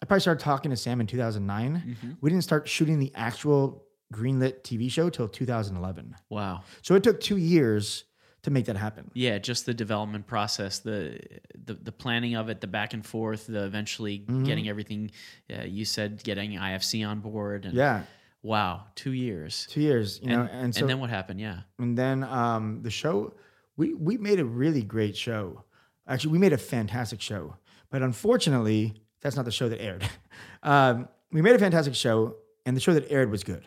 I 0.01 0.05
probably 0.05 0.21
started 0.21 0.43
talking 0.43 0.71
to 0.71 0.77
Sam 0.77 0.99
in 0.99 1.07
2009. 1.07 1.95
Mhm. 2.03 2.17
We 2.21 2.29
didn't 2.29 2.43
start 2.43 2.67
shooting 2.67 2.99
the 2.99 3.11
actual 3.15 3.85
greenlit 4.13 4.63
TV 4.63 4.89
show 4.89 5.09
till 5.09 5.27
2011. 5.27 6.15
Wow. 6.29 6.63
So 6.81 6.95
it 6.95 7.03
took 7.03 7.19
two 7.19 7.38
years 7.38 8.03
to 8.45 8.51
make 8.51 8.65
that 8.65 8.77
happen. 8.77 9.12
Yeah, 9.13 9.38
just 9.38 9.65
the 9.65 9.73
development 9.73 10.25
process, 10.27 10.79
the 10.79 11.19
the, 11.65 11.73
the 11.73 11.91
planning 11.91 12.36
of 12.36 12.49
it, 12.49 12.62
the 12.62 12.67
back 12.67 12.93
and 12.93 13.05
forth, 13.05 13.47
the 13.47 13.63
eventually 13.65 14.19
Mm-hmm. 14.19 14.43
getting 14.43 14.69
everything. 14.69 15.12
Uh, 15.53 15.63
you 15.63 15.84
said 15.86 16.23
getting 16.23 16.51
IFC 16.53 17.08
on 17.08 17.19
board, 17.19 17.65
and 17.65 17.73
Yeah, 17.73 18.03
wow, 18.41 18.84
two 18.95 19.12
years. 19.13 19.67
two 19.69 19.81
years. 19.81 20.19
You 20.23 20.29
know, 20.29 20.47
and, 20.51 20.73
so, 20.73 20.81
and 20.81 20.89
then 20.89 20.99
what 20.99 21.10
happened? 21.10 21.39
Yeah. 21.41 21.60
and 21.79 21.97
then 21.97 22.23
um, 22.23 22.81
the 22.81 22.91
show, 22.91 23.34
we 23.77 23.93
we 23.93 24.17
made 24.17 24.39
a 24.39 24.45
really 24.45 24.84
great 24.84 25.15
show. 25.17 25.63
Actually, 26.08 26.34
we 26.34 26.38
made 26.39 26.53
a 26.53 26.58
fantastic 26.58 27.19
show, 27.21 27.55
but 27.89 28.01
unfortunately, 28.01 28.93
that's 29.21 29.36
not 29.36 29.45
the 29.45 29.51
show 29.51 29.67
that 29.69 29.81
aired. 29.81 30.08
um, 30.63 31.08
we 31.31 31.41
made 31.41 31.55
a 31.55 31.60
fantastic 31.60 31.95
show, 31.95 32.36
and 32.65 32.75
the 32.77 32.81
show 32.81 32.93
that 32.93 33.12
aired 33.12 33.29
was 33.31 33.43
good. 33.43 33.63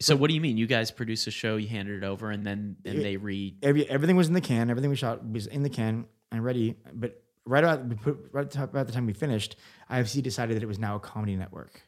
So 0.00 0.16
what 0.16 0.28
do 0.28 0.34
you 0.34 0.40
mean? 0.40 0.56
You 0.56 0.66
guys 0.66 0.90
produced 0.90 1.26
a 1.26 1.30
show, 1.30 1.56
you 1.56 1.68
handed 1.68 2.02
it 2.02 2.06
over, 2.06 2.30
and 2.30 2.44
then 2.44 2.76
and 2.84 3.04
they 3.04 3.16
re. 3.16 3.56
Every 3.62 3.88
everything 3.88 4.16
was 4.16 4.28
in 4.28 4.34
the 4.34 4.40
can. 4.40 4.70
Everything 4.70 4.90
we 4.90 4.96
shot 4.96 5.28
was 5.28 5.46
in 5.46 5.62
the 5.62 5.70
can 5.70 6.06
and 6.30 6.44
ready. 6.44 6.76
But 6.92 7.22
right 7.44 7.64
about 7.64 7.86
we 7.86 7.94
put, 7.96 8.18
right 8.32 8.54
about 8.56 8.86
the 8.86 8.92
time 8.92 9.06
we 9.06 9.12
finished, 9.12 9.56
IFC 9.90 10.22
decided 10.22 10.56
that 10.56 10.62
it 10.62 10.66
was 10.66 10.78
now 10.78 10.96
a 10.96 11.00
comedy 11.00 11.36
network, 11.36 11.82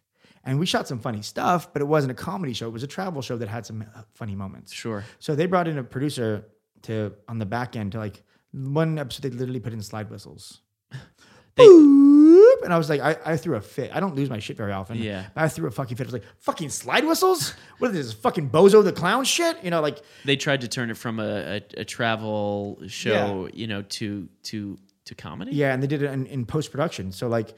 and 0.45 0.59
we 0.59 0.67
shot 0.67 0.89
some 0.89 0.99
funny 0.99 1.23
stuff. 1.23 1.73
But 1.73 1.83
it 1.83 1.87
wasn't 1.87 2.13
a 2.13 2.15
comedy 2.15 2.53
show; 2.53 2.67
it 2.69 2.73
was 2.73 2.83
a 2.83 2.89
travel 2.89 3.23
show 3.23 3.37
that 3.37 3.49
had 3.49 3.67
some 3.67 3.83
uh, 3.83 4.03
funny 4.15 4.35
moments. 4.35 4.73
Sure. 4.73 5.05
So 5.19 5.35
they 5.35 5.47
brought 5.47 5.69
in 5.69 5.79
a 5.79 5.85
producer 5.85 6.47
to 6.83 7.13
on 7.29 7.39
the 7.39 7.47
back 7.47 7.77
end 7.77 7.93
to 7.93 7.99
like 7.99 8.23
one 8.53 8.99
episode 8.99 9.23
they 9.23 9.31
literally 9.31 9.61
put 9.61 9.73
in 9.73 9.83
slide 9.83 10.11
whistles. 10.11 10.63
They- 11.59 11.65
Boop, 11.67 12.63
and 12.65 12.73
I 12.73 12.79
was 12.79 12.89
like, 12.91 13.01
I, 13.01 13.17
I 13.25 13.37
threw 13.37 13.57
a 13.57 13.61
fit. 13.61 13.91
I 13.95 14.01
don't 14.01 14.15
lose 14.15 14.29
my 14.31 14.39
shit 14.39 14.57
very 14.57 14.73
often. 14.73 14.99
Yeah. 14.99 15.27
But 15.35 15.45
I 15.45 15.49
threw 15.49 15.67
a 15.67 15.71
fucking 15.71 15.97
fit. 15.97 16.05
I 16.05 16.09
was 16.09 16.13
like, 16.13 16.25
fucking 16.39 16.69
slide 16.71 17.05
whistles? 17.05 17.55
What 17.79 17.91
is 17.95 18.07
this? 18.09 18.13
Fucking 18.13 18.51
Bozo 18.51 18.83
the 18.85 18.93
Clown 18.93 19.25
shit? 19.25 19.63
You 19.65 19.71
know, 19.71 19.81
like 19.81 20.01
They 20.25 20.37
tried 20.37 20.61
to 20.63 20.69
turn 20.69 20.91
it 20.91 20.97
from 20.97 21.21
a, 21.21 21.57
a, 21.77 21.81
a 21.81 21.85
travel 21.85 22.79
show, 22.87 23.49
you 23.53 23.67
know, 23.67 23.83
to 23.83 24.29
to 24.45 24.79
to 25.07 25.15
comedy. 25.15 25.53
Yeah, 25.53 25.73
and 25.73 25.83
they 25.83 25.87
did 25.87 26.03
it 26.03 26.11
in, 26.13 26.27
in 26.27 26.45
post 26.47 26.71
production. 26.71 27.13
So 27.13 27.29
like, 27.29 27.55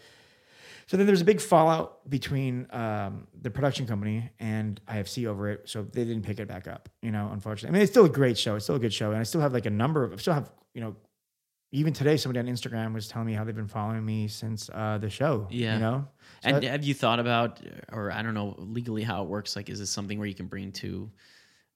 so 0.86 0.96
then 0.96 1.06
there's 1.06 1.20
a 1.20 1.24
big 1.24 1.40
fallout 1.40 2.08
between 2.08 2.66
um, 2.70 3.26
the 3.40 3.50
production 3.50 3.86
company 3.86 4.30
and 4.38 4.80
IFC 4.88 5.26
over 5.26 5.48
it. 5.50 5.68
So 5.68 5.82
they 5.82 6.04
didn't 6.04 6.22
pick 6.22 6.38
it 6.40 6.46
back 6.48 6.68
up. 6.68 6.88
You 7.02 7.10
know, 7.10 7.28
unfortunately. 7.32 7.70
I 7.70 7.72
mean, 7.74 7.82
it's 7.82 7.92
still 7.92 8.04
a 8.06 8.08
great 8.08 8.38
show. 8.38 8.54
It's 8.56 8.64
still 8.66 8.76
a 8.76 8.80
good 8.80 8.92
show, 8.94 9.10
and 9.10 9.18
I 9.18 9.24
still 9.24 9.40
have 9.40 9.52
like 9.52 9.66
a 9.66 9.70
number 9.70 10.04
of. 10.04 10.12
I 10.12 10.16
still 10.16 10.34
have 10.34 10.50
you 10.74 10.80
know, 10.80 10.94
even 11.72 11.92
today 11.92 12.16
somebody 12.16 12.40
on 12.40 12.52
Instagram 12.52 12.92
was 12.94 13.06
telling 13.08 13.26
me 13.26 13.32
how 13.34 13.44
they've 13.44 13.54
been 13.54 13.68
following 13.68 14.04
me 14.04 14.26
since 14.28 14.68
uh, 14.74 14.98
the 14.98 15.08
show. 15.10 15.46
Yeah. 15.50 15.74
you 15.74 15.80
know. 15.80 16.08
So 16.42 16.48
And 16.48 16.64
I- 16.64 16.68
have 16.68 16.84
you 16.84 16.94
thought 16.94 17.20
about, 17.20 17.60
or 17.92 18.10
I 18.10 18.22
don't 18.22 18.34
know 18.34 18.54
legally 18.58 19.02
how 19.04 19.22
it 19.22 19.28
works? 19.28 19.54
Like, 19.56 19.68
is 19.70 19.78
this 19.78 19.90
something 19.90 20.18
where 20.18 20.26
you 20.28 20.34
can 20.34 20.46
bring 20.46 20.72
to 20.72 21.10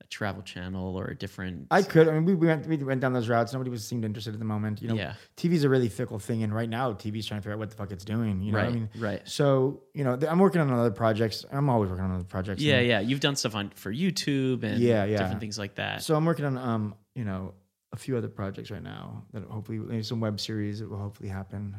a 0.00 0.07
travel 0.09 0.42
channel 0.42 0.96
or 0.96 1.07
a 1.07 1.16
different? 1.16 1.68
I 1.70 1.83
could. 1.83 2.09
I 2.09 2.12
mean, 2.14 2.24
we, 2.24 2.35
we 2.35 2.48
went 2.48 2.66
we 2.66 2.76
went 2.78 3.00
down 3.00 3.12
those 3.12 3.28
routes. 3.28 3.52
Nobody 3.52 3.70
was 3.70 3.87
seemed 3.87 4.04
interested 4.04 4.33
at 4.35 4.40
the 4.40 4.44
moment. 4.44 4.83
You 4.83 4.88
know, 4.88 4.94
Yeah. 4.96 5.14
TV's 5.37 5.62
a 5.62 5.68
really 5.68 5.88
fickle 5.88 6.18
thing, 6.18 6.42
and 6.42 6.52
right 6.52 6.68
now 6.68 6.92
TV's 6.92 7.26
trying 7.26 7.38
to 7.40 7.42
figure 7.42 7.52
out 7.52 7.61
what 7.61 7.70
the 7.70 7.76
fuck 7.76 7.92
it's 7.92 8.04
doing. 8.04 8.42
You 8.42 8.50
know, 8.50 8.59
right. 8.59 8.64
what 8.66 8.72
I 8.72 8.74
mean, 8.74 8.88
right. 8.98 9.22
so 9.28 9.83
you 9.94 10.02
know, 10.02 10.18
I'm 10.28 10.40
working 10.40 10.61
on 10.61 10.72
other 10.72 10.90
projects. 10.90 11.44
I'm 11.52 11.70
always 11.70 11.88
working 11.90 12.04
on 12.04 12.11
other 12.12 12.24
projects. 12.24 12.61
Yeah, 12.62 12.80
yeah. 12.80 12.98
You've 12.98 13.20
done 13.20 13.37
stuff 13.37 13.54
on 13.54 13.70
for 13.76 13.92
YouTube 13.92 14.64
and 14.64 14.80
Yeah, 14.80 15.04
yeah. 15.04 15.18
different 15.18 15.40
things 15.40 15.57
like 15.57 15.76
that. 15.76 16.02
So 16.02 16.16
I'm 16.16 16.24
working 16.24 16.46
on 16.46 16.59
um, 16.59 16.94
you 17.14 17.24
know, 17.24 17.54
a 17.94 17.96
few 17.96 18.16
other 18.16 18.28
projects 18.28 18.70
right 18.70 18.83
now 18.83 19.22
that 19.33 19.44
hopefully 19.44 19.78
maybe 19.78 20.02
some 20.02 20.20
web 20.20 20.40
series 20.40 20.80
that 20.80 20.90
will 20.90 20.98
hopefully 20.98 21.28
happen. 21.28 21.76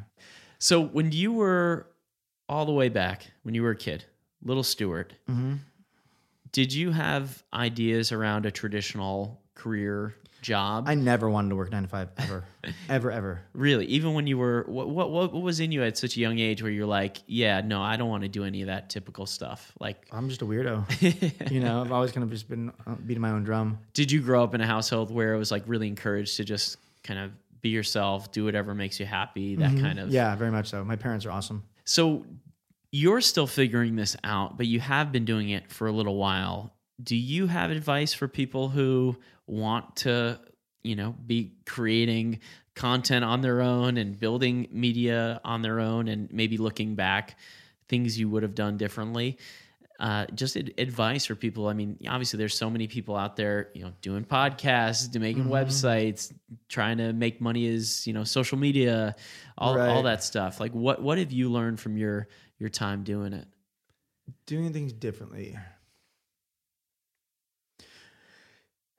So 0.59 0.81
when 0.81 1.11
you 1.11 1.33
were 1.33 1.87
all 2.47 2.65
the 2.65 2.71
way 2.71 2.89
back, 2.89 3.27
when 3.43 3.53
you 3.53 3.61
were 3.61 3.71
a 3.71 3.75
kid, 3.75 4.05
little 4.43 4.63
Stuart, 4.63 5.13
Mm-hmm. 5.29 5.55
Did 6.51 6.71
you 6.73 6.91
have 6.91 7.43
ideas 7.53 8.13
around 8.13 8.45
a 8.45 8.51
traditional 8.51 9.41
career 9.55 10.15
job? 10.45 10.85
I 10.87 10.95
never 10.95 11.29
wanted 11.29 11.49
to 11.49 11.55
work 11.55 11.71
nine 11.71 11.83
to 11.83 11.89
five 11.89 12.09
ever, 12.17 12.45
ever, 12.89 13.11
ever. 13.11 13.41
really, 13.53 13.85
even 13.87 14.13
when 14.13 14.27
you 14.27 14.37
were 14.37 14.63
what, 14.67 14.89
what 14.89 15.11
what 15.11 15.33
was 15.33 15.59
in 15.59 15.71
you 15.71 15.83
at 15.83 15.97
such 15.97 16.15
a 16.15 16.19
young 16.19 16.39
age 16.39 16.61
where 16.61 16.71
you're 16.71 16.85
like, 16.85 17.17
yeah, 17.27 17.61
no, 17.61 17.81
I 17.81 17.97
don't 17.97 18.09
want 18.09 18.23
to 18.23 18.29
do 18.29 18.43
any 18.43 18.61
of 18.61 18.67
that 18.67 18.89
typical 18.89 19.25
stuff. 19.25 19.73
Like, 19.79 20.07
I'm 20.11 20.29
just 20.29 20.41
a 20.41 20.45
weirdo. 20.45 21.51
you 21.51 21.59
know, 21.59 21.81
I've 21.81 21.91
always 21.91 22.11
kind 22.11 22.23
of 22.23 22.29
just 22.29 22.47
been 22.47 22.71
uh, 22.85 22.95
beating 23.05 23.21
my 23.21 23.31
own 23.31 23.43
drum. 23.43 23.79
did 23.93 24.11
you 24.11 24.21
grow 24.21 24.43
up 24.43 24.53
in 24.53 24.61
a 24.61 24.67
household 24.67 25.11
where 25.11 25.33
it 25.33 25.37
was 25.37 25.51
like 25.51 25.63
really 25.65 25.87
encouraged 25.87 26.37
to 26.37 26.43
just 26.43 26.77
kind 27.03 27.19
of 27.19 27.31
be 27.61 27.69
yourself, 27.69 28.31
do 28.31 28.45
whatever 28.45 28.75
makes 28.75 28.99
you 28.99 29.07
happy, 29.07 29.55
that 29.55 29.71
kind 29.79 29.97
of 29.99 30.05
Mm-hmm. 30.05 30.13
Yeah, 30.13 30.35
very 30.35 30.51
much 30.51 30.67
so. 30.67 30.85
My 30.85 30.95
parents 30.95 31.25
are 31.25 31.31
awesome. 31.31 31.63
So 31.83 32.25
you're 32.91 33.21
still 33.21 33.47
figuring 33.47 33.95
this 33.95 34.15
out, 34.23 34.55
but 34.55 34.67
you 34.67 34.79
have 34.79 35.11
been 35.11 35.25
doing 35.25 35.49
it 35.49 35.71
for 35.71 35.87
a 35.87 35.91
little 35.91 36.15
while. 36.15 36.74
Do 37.01 37.15
you 37.15 37.47
have 37.47 37.71
advice 37.71 38.13
for 38.13 38.27
people 38.27 38.69
who 38.69 39.17
want 39.47 39.97
to, 39.97 40.39
you 40.83 40.95
know, 40.95 41.13
be 41.25 41.53
creating 41.65 42.39
content 42.73 43.23
on 43.25 43.41
their 43.41 43.61
own 43.61 43.97
and 43.97 44.19
building 44.19 44.67
media 44.71 45.39
on 45.43 45.61
their 45.61 45.79
own 45.79 46.07
and 46.07 46.31
maybe 46.31 46.57
looking 46.57 46.95
back 46.95 47.37
things 47.87 48.17
you 48.19 48.29
would 48.29 48.43
have 48.43 48.55
done 48.55 48.77
differently? 48.77 49.37
Uh, 49.99 50.25
just 50.35 50.57
ad- 50.57 50.73
advice 50.77 51.25
for 51.25 51.35
people. 51.35 51.67
I 51.69 51.73
mean, 51.73 51.97
obviously, 52.09 52.37
there's 52.37 52.57
so 52.57 52.69
many 52.69 52.87
people 52.87 53.15
out 53.15 53.37
there, 53.37 53.69
you 53.73 53.83
know, 53.83 53.93
doing 54.01 54.25
podcasts, 54.25 55.17
making 55.17 55.45
websites, 55.45 56.33
trying 56.67 56.97
to 56.97 57.13
make 57.13 57.39
money 57.39 57.65
as 57.73 58.05
you 58.05 58.11
know, 58.11 58.25
social 58.25 58.57
media, 58.57 59.15
all 59.57 59.69
all 59.69 59.75
Right. 59.77 60.03
that 60.03 60.23
stuff. 60.23 60.59
Like, 60.59 60.73
what 60.73 61.01
what 61.01 61.17
have 61.17 61.31
you 61.31 61.49
learned 61.49 61.79
from 61.79 61.95
your 61.97 62.27
your 62.59 62.67
time 62.69 63.03
doing 63.03 63.31
it? 63.31 63.47
Doing 64.45 64.73
things 64.73 64.91
differently. 64.91 65.57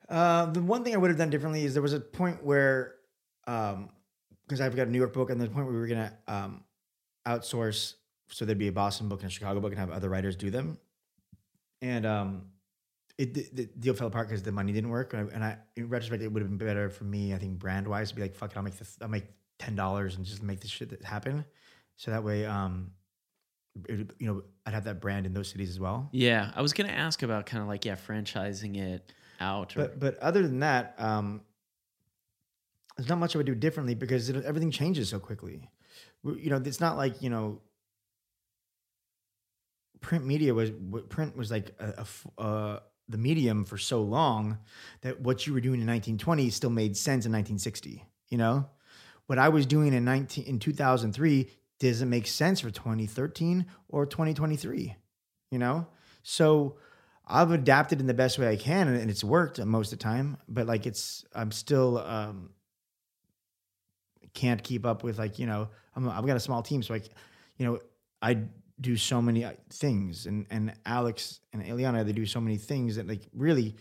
Uh, 0.09 0.45
the 0.45 0.61
one 0.61 0.83
thing 0.83 0.93
I 0.93 0.97
would 0.97 1.09
have 1.09 1.17
done 1.17 1.29
differently 1.29 1.65
is 1.65 1.73
there 1.73 1.83
was 1.83 1.93
a 1.93 1.99
point 1.99 2.43
where, 2.43 2.95
um, 3.45 3.89
because 4.47 4.61
I've 4.61 4.75
got 4.75 4.87
a 4.87 4.89
New 4.89 4.97
York 4.97 5.13
book, 5.13 5.29
and 5.29 5.39
the 5.39 5.47
point 5.47 5.65
where 5.65 5.73
we 5.73 5.79
were 5.79 5.87
gonna 5.87 6.13
um, 6.27 6.63
outsource, 7.27 7.95
so 8.29 8.45
there'd 8.45 8.57
be 8.57 8.69
a 8.69 8.71
Boston 8.71 9.09
book 9.09 9.21
and 9.21 9.29
a 9.29 9.33
Chicago 9.33 9.59
book, 9.59 9.71
and 9.71 9.79
have 9.79 9.91
other 9.91 10.09
writers 10.09 10.35
do 10.37 10.49
them, 10.49 10.77
and 11.81 12.05
um, 12.05 12.43
it 13.17 13.33
the, 13.33 13.49
the 13.51 13.65
deal 13.65 13.93
fell 13.93 14.07
apart 14.07 14.29
because 14.29 14.43
the 14.43 14.51
money 14.51 14.71
didn't 14.71 14.89
work. 14.89 15.13
And 15.13 15.29
I, 15.29 15.33
and 15.33 15.43
I, 15.43 15.57
in 15.75 15.89
retrospect, 15.89 16.23
it 16.23 16.31
would 16.31 16.41
have 16.41 16.57
been 16.57 16.65
better 16.65 16.89
for 16.89 17.03
me, 17.03 17.33
I 17.33 17.37
think, 17.37 17.59
brand 17.59 17.85
wise, 17.85 18.09
to 18.09 18.15
be 18.15 18.21
like, 18.21 18.35
fuck 18.35 18.51
it, 18.51 18.57
I'll 18.57 18.63
make 18.63 18.77
this, 18.77 18.97
I'll 19.01 19.09
make 19.09 19.25
ten 19.59 19.75
dollars 19.75 20.15
and 20.15 20.25
just 20.25 20.41
make 20.41 20.61
this 20.61 20.71
shit 20.71 21.03
happen, 21.03 21.43
so 21.97 22.11
that 22.11 22.23
way, 22.23 22.45
um, 22.45 22.91
it, 23.89 24.09
you 24.19 24.27
know, 24.27 24.43
I'd 24.65 24.73
have 24.73 24.85
that 24.85 25.01
brand 25.01 25.25
in 25.25 25.33
those 25.33 25.49
cities 25.49 25.69
as 25.69 25.81
well. 25.81 26.07
Yeah, 26.13 26.51
I 26.55 26.61
was 26.61 26.71
gonna 26.71 26.93
ask 26.93 27.23
about 27.23 27.45
kind 27.45 27.61
of 27.61 27.67
like 27.67 27.83
yeah, 27.83 27.95
franchising 27.95 28.77
it 28.77 29.11
out. 29.39 29.75
Or, 29.75 29.81
But 29.81 29.99
but 29.99 30.17
other 30.19 30.41
than 30.41 30.59
that, 30.59 30.95
um, 30.97 31.41
there's 32.97 33.09
not 33.09 33.19
much 33.19 33.35
I 33.35 33.39
would 33.39 33.45
do 33.45 33.55
differently 33.55 33.95
because 33.95 34.29
it, 34.29 34.43
everything 34.43 34.71
changes 34.71 35.09
so 35.09 35.19
quickly. 35.19 35.69
You 36.23 36.49
know, 36.49 36.57
it's 36.57 36.79
not 36.79 36.97
like 36.97 37.21
you 37.21 37.29
know, 37.29 37.61
print 40.01 40.25
media 40.25 40.53
was 40.53 40.71
print 41.09 41.37
was 41.37 41.51
like 41.51 41.75
a, 41.79 42.05
a 42.37 42.41
uh, 42.41 42.79
the 43.09 43.17
medium 43.17 43.65
for 43.65 43.77
so 43.77 44.01
long 44.01 44.57
that 45.01 45.21
what 45.21 45.47
you 45.47 45.53
were 45.53 45.61
doing 45.61 45.79
in 45.79 45.87
1920 45.87 46.49
still 46.49 46.69
made 46.69 46.97
sense 46.97 47.25
in 47.25 47.31
1960. 47.31 48.05
You 48.29 48.37
know, 48.37 48.69
what 49.27 49.39
I 49.39 49.49
was 49.49 49.65
doing 49.65 49.93
in 49.93 50.03
19 50.03 50.45
in 50.45 50.59
2003 50.59 51.49
doesn't 51.79 52.09
make 52.09 52.27
sense 52.27 52.59
for 52.59 52.71
2013 52.71 53.65
or 53.87 54.05
2023. 54.05 54.95
You 55.51 55.59
know, 55.59 55.87
so 56.23 56.77
I've 57.29 57.51
adapted 57.51 57.99
in 57.99 58.07
the 58.07 58.13
best 58.13 58.39
way 58.39 58.47
I 58.47 58.55
can, 58.55 58.87
and 58.87 59.09
it's 59.09 59.23
worked 59.23 59.63
most 59.63 59.91
of 59.91 59.99
the 59.99 60.03
time. 60.03 60.37
But 60.47 60.65
like, 60.65 60.85
it's 60.85 61.25
I'm 61.35 61.51
still 61.51 61.97
um, 61.99 62.51
can't 64.33 64.63
keep 64.63 64.85
up 64.85 65.03
with 65.03 65.19
like 65.19 65.39
you 65.39 65.45
know 65.45 65.69
I'm, 65.95 66.07
I've 66.09 66.25
got 66.25 66.37
a 66.37 66.39
small 66.39 66.61
team, 66.63 66.81
so 66.83 66.93
like 66.93 67.09
you 67.57 67.65
know 67.65 67.79
I 68.21 68.37
do 68.79 68.95
so 68.95 69.21
many 69.21 69.43
uh, 69.43 69.53
things, 69.69 70.25
and 70.25 70.45
and 70.49 70.73
Alex 70.85 71.41
and 71.51 71.63
Eliana 71.63 72.05
they 72.05 72.13
do 72.13 72.25
so 72.25 72.39
many 72.39 72.57
things 72.57 72.95
that 72.95 73.07
like 73.07 73.27
really, 73.33 73.75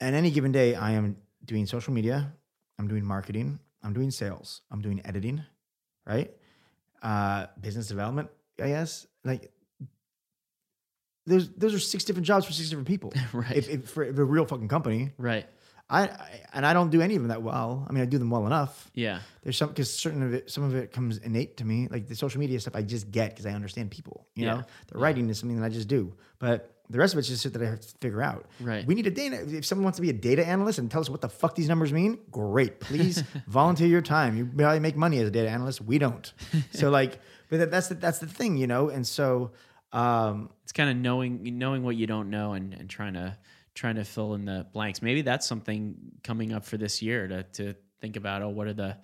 at 0.00 0.14
any 0.14 0.30
given 0.30 0.50
day 0.50 0.74
I 0.74 0.92
am 0.92 1.16
doing 1.44 1.66
social 1.66 1.92
media, 1.92 2.32
I'm 2.78 2.88
doing 2.88 3.04
marketing, 3.04 3.60
I'm 3.82 3.92
doing 3.92 4.10
sales, 4.10 4.62
I'm 4.70 4.80
doing 4.80 5.00
editing, 5.04 5.42
right? 6.06 6.34
Uh, 7.02 7.46
business 7.60 7.86
development, 7.86 8.30
I 8.60 8.68
guess. 8.68 9.06
Like 9.24 9.52
those 11.26 11.50
those 11.52 11.74
are 11.74 11.78
six 11.78 12.04
different 12.04 12.26
jobs 12.26 12.46
for 12.46 12.52
six 12.52 12.68
different 12.68 12.88
people. 12.88 13.12
right, 13.32 13.56
If, 13.56 13.68
if 13.68 13.90
for 13.90 14.04
if 14.04 14.16
a 14.18 14.24
real 14.24 14.44
fucking 14.46 14.68
company, 14.68 15.12
right, 15.18 15.46
I, 15.88 16.02
I 16.02 16.40
and 16.52 16.64
I 16.66 16.72
don't 16.72 16.90
do 16.90 17.00
any 17.00 17.16
of 17.16 17.22
them 17.22 17.28
that 17.28 17.42
well. 17.42 17.86
I 17.88 17.92
mean, 17.92 18.02
I 18.02 18.06
do 18.06 18.18
them 18.18 18.30
well 18.30 18.46
enough. 18.46 18.90
yeah, 18.94 19.20
There's 19.42 19.56
some 19.56 19.68
because 19.68 19.92
certain 19.92 20.22
of 20.22 20.34
it, 20.34 20.50
some 20.50 20.64
of 20.64 20.74
it 20.74 20.92
comes 20.92 21.18
innate 21.18 21.56
to 21.58 21.64
me. 21.64 21.88
Like 21.90 22.08
the 22.08 22.14
social 22.16 22.40
media 22.40 22.58
stuff, 22.60 22.76
I 22.76 22.82
just 22.82 23.10
get 23.10 23.30
because 23.30 23.46
I 23.46 23.52
understand 23.52 23.90
people. 23.90 24.26
You 24.34 24.44
Yeah. 24.46 24.54
know, 24.54 24.62
the 24.88 24.98
writing 24.98 25.28
is 25.30 25.38
something 25.38 25.58
that 25.60 25.66
I 25.66 25.70
just 25.70 25.88
do. 25.88 26.14
But 26.38 26.70
the 26.90 26.98
rest 26.98 27.14
of 27.14 27.18
it's 27.18 27.28
just 27.28 27.42
shit 27.42 27.54
that 27.54 27.62
I 27.62 27.66
have 27.66 27.80
to 27.80 27.88
figure 28.02 28.20
out. 28.22 28.44
Right. 28.60 28.86
We 28.86 28.94
need 28.94 29.06
a 29.06 29.10
data. 29.10 29.36
If 29.56 29.64
someone 29.64 29.84
wants 29.84 29.96
to 29.96 30.02
be 30.02 30.10
a 30.10 30.14
data 30.14 30.46
analyst 30.46 30.78
and 30.78 30.90
tell 30.90 31.00
us 31.00 31.08
what 31.08 31.22
the 31.22 31.30
fuck 31.30 31.54
these 31.54 31.68
numbers 31.68 31.90
mean, 31.94 32.18
great. 32.30 32.80
Please 32.80 33.22
volunteer 33.46 33.86
your 33.88 34.02
time. 34.02 34.36
You 34.36 34.44
probably 34.44 34.80
make 34.80 34.94
money 34.94 35.18
as 35.18 35.28
a 35.28 35.30
data 35.30 35.48
analyst. 35.48 35.80
We 35.80 35.96
don't. 35.98 36.30
So 36.72 36.90
like, 36.90 37.18
but 37.48 37.58
that, 37.60 37.70
that's 37.70 37.88
the, 37.88 37.94
that's 37.94 38.18
the 38.18 38.26
thing, 38.26 38.58
you 38.58 38.66
know. 38.66 38.90
And 38.90 39.06
so, 39.06 39.52
um, 39.94 40.50
it's 40.64 40.72
kind 40.72 40.90
of 40.90 40.96
knowing 40.96 41.58
knowing 41.58 41.82
what 41.82 41.96
you 41.96 42.06
don't 42.06 42.28
know 42.28 42.52
and, 42.52 42.74
and 42.74 42.90
trying 42.90 43.14
to 43.14 43.38
trying 43.74 43.94
to 43.96 44.04
fill 44.04 44.34
in 44.34 44.44
the 44.44 44.66
blanks. 44.72 45.00
Maybe 45.00 45.22
that's 45.22 45.46
something 45.46 45.96
coming 46.22 46.52
up 46.52 46.64
for 46.64 46.76
this 46.76 47.00
year 47.00 47.26
to 47.28 47.42
to 47.44 47.74
think 48.00 48.16
about. 48.16 48.42
Oh, 48.42 48.48
what 48.48 48.66
are 48.66 48.72
the 48.74 48.98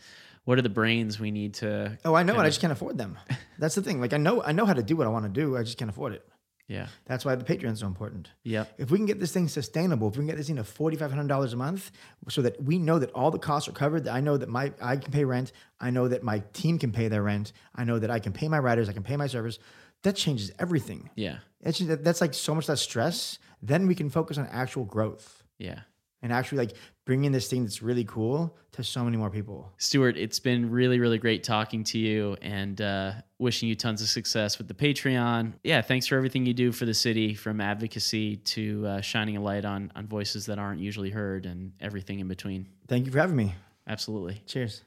what 0.44 0.58
are 0.58 0.62
the 0.62 0.68
brains 0.68 1.20
we 1.20 1.30
need 1.30 1.54
to? 1.54 1.96
oh, 2.04 2.14
I 2.14 2.24
know 2.24 2.34
it. 2.34 2.40
I 2.40 2.46
just 2.48 2.60
can't 2.60 2.72
afford 2.72 2.98
them. 2.98 3.18
That's 3.58 3.76
the 3.76 3.82
thing. 3.82 4.00
Like 4.00 4.12
I 4.12 4.16
know 4.16 4.42
I 4.42 4.52
know 4.52 4.66
how 4.66 4.74
to 4.74 4.82
do 4.82 4.96
what 4.96 5.06
I 5.06 5.10
want 5.10 5.24
to 5.24 5.40
do. 5.40 5.56
I 5.56 5.62
just 5.62 5.78
can't 5.78 5.90
afford 5.90 6.12
it. 6.12 6.26
Yeah. 6.70 6.86
That's 7.06 7.24
why 7.24 7.34
the 7.34 7.44
Patreon's 7.44 7.80
so 7.80 7.88
important. 7.88 8.30
Yeah. 8.44 8.64
If 8.78 8.92
we 8.92 8.98
can 8.98 9.04
get 9.04 9.18
this 9.18 9.32
thing 9.32 9.48
sustainable, 9.48 10.06
if 10.06 10.14
we 10.14 10.18
can 10.18 10.28
get 10.28 10.36
this 10.36 10.46
thing 10.46 10.54
to 10.54 10.62
forty 10.62 10.96
five 10.96 11.10
hundred 11.10 11.26
dollars 11.26 11.52
a 11.52 11.56
month, 11.56 11.90
so 12.28 12.42
that 12.42 12.62
we 12.62 12.78
know 12.78 13.00
that 13.00 13.10
all 13.10 13.32
the 13.32 13.40
costs 13.40 13.68
are 13.68 13.72
covered, 13.72 14.04
that 14.04 14.14
I 14.14 14.20
know 14.20 14.36
that 14.36 14.48
my 14.48 14.72
I 14.80 14.96
can 14.96 15.10
pay 15.10 15.24
rent, 15.24 15.50
I 15.80 15.90
know 15.90 16.06
that 16.06 16.22
my 16.22 16.44
team 16.52 16.78
can 16.78 16.92
pay 16.92 17.08
their 17.08 17.24
rent, 17.24 17.52
I 17.74 17.82
know 17.82 17.98
that 17.98 18.10
I 18.10 18.20
can 18.20 18.32
pay 18.32 18.46
my 18.46 18.60
writers, 18.60 18.88
I 18.88 18.92
can 18.92 19.02
pay 19.02 19.16
my 19.16 19.26
servers. 19.26 19.58
That 20.02 20.16
changes 20.16 20.50
everything. 20.58 21.10
Yeah. 21.14 21.38
It's 21.60 21.78
just, 21.78 22.02
that's 22.02 22.20
like 22.20 22.32
so 22.34 22.54
much 22.54 22.68
less 22.68 22.80
stress. 22.80 23.38
Then 23.62 23.86
we 23.86 23.94
can 23.94 24.08
focus 24.10 24.38
on 24.38 24.46
actual 24.50 24.84
growth 24.84 25.42
Yeah. 25.58 25.80
and 26.22 26.32
actually 26.32 26.58
like 26.58 26.72
bringing 27.04 27.32
this 27.32 27.48
thing 27.48 27.62
that's 27.64 27.82
really 27.82 28.04
cool 28.04 28.56
to 28.72 28.82
so 28.84 29.04
many 29.04 29.16
more 29.18 29.28
people. 29.30 29.70
Stuart, 29.76 30.16
it's 30.16 30.38
been 30.38 30.70
really, 30.70 30.98
really 31.00 31.18
great 31.18 31.42
talking 31.42 31.84
to 31.84 31.98
you 31.98 32.36
and 32.40 32.80
uh, 32.80 33.12
wishing 33.38 33.68
you 33.68 33.74
tons 33.74 34.00
of 34.00 34.08
success 34.08 34.56
with 34.56 34.68
the 34.68 34.74
Patreon. 34.74 35.52
Yeah, 35.64 35.82
thanks 35.82 36.06
for 36.06 36.16
everything 36.16 36.46
you 36.46 36.54
do 36.54 36.72
for 36.72 36.86
the 36.86 36.94
city, 36.94 37.34
from 37.34 37.60
advocacy 37.60 38.36
to 38.36 38.86
uh, 38.86 39.00
shining 39.02 39.36
a 39.36 39.40
light 39.42 39.64
on 39.66 39.92
on 39.96 40.06
voices 40.06 40.46
that 40.46 40.58
aren't 40.58 40.80
usually 40.80 41.10
heard 41.10 41.44
and 41.46 41.72
everything 41.80 42.20
in 42.20 42.28
between. 42.28 42.68
Thank 42.88 43.04
you 43.06 43.12
for 43.12 43.18
having 43.18 43.36
me. 43.36 43.54
Absolutely. 43.88 44.40
Cheers. 44.46 44.82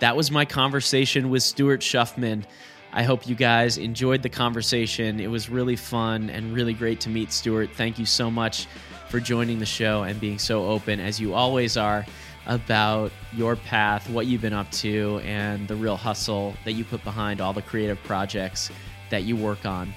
That 0.00 0.16
was 0.16 0.30
my 0.32 0.44
conversation 0.44 1.30
with 1.30 1.42
Stuart 1.44 1.80
Schuffman. 1.80 2.44
I 2.94 3.04
hope 3.04 3.26
you 3.26 3.34
guys 3.34 3.78
enjoyed 3.78 4.22
the 4.22 4.28
conversation. 4.28 5.18
It 5.18 5.28
was 5.28 5.48
really 5.48 5.76
fun 5.76 6.28
and 6.28 6.52
really 6.52 6.74
great 6.74 7.00
to 7.00 7.08
meet 7.08 7.32
Stuart. 7.32 7.70
Thank 7.74 7.98
you 7.98 8.04
so 8.04 8.30
much 8.30 8.66
for 9.08 9.18
joining 9.18 9.58
the 9.58 9.66
show 9.66 10.02
and 10.02 10.20
being 10.20 10.38
so 10.38 10.66
open, 10.66 11.00
as 11.00 11.18
you 11.18 11.32
always 11.32 11.78
are, 11.78 12.04
about 12.46 13.10
your 13.32 13.56
path, 13.56 14.10
what 14.10 14.26
you've 14.26 14.42
been 14.42 14.52
up 14.52 14.70
to, 14.72 15.20
and 15.24 15.66
the 15.68 15.76
real 15.76 15.96
hustle 15.96 16.54
that 16.64 16.72
you 16.72 16.84
put 16.84 17.02
behind 17.02 17.40
all 17.40 17.54
the 17.54 17.62
creative 17.62 18.02
projects 18.04 18.70
that 19.08 19.22
you 19.22 19.36
work 19.36 19.64
on. 19.64 19.92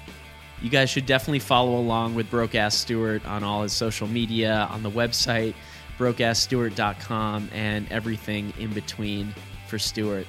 You 0.62 0.70
guys 0.70 0.88
should 0.88 1.04
definitely 1.04 1.40
follow 1.40 1.78
along 1.78 2.14
with 2.14 2.30
Broke 2.30 2.54
Ass 2.54 2.90
on 2.90 3.44
all 3.44 3.62
his 3.62 3.74
social 3.74 4.06
media, 4.06 4.68
on 4.70 4.82
the 4.82 4.90
website, 4.90 5.54
brokeassstuart.com, 5.98 7.50
and 7.52 7.86
everything 7.92 8.54
in 8.58 8.72
between 8.72 9.34
for 9.68 9.78
Stuart. 9.78 10.26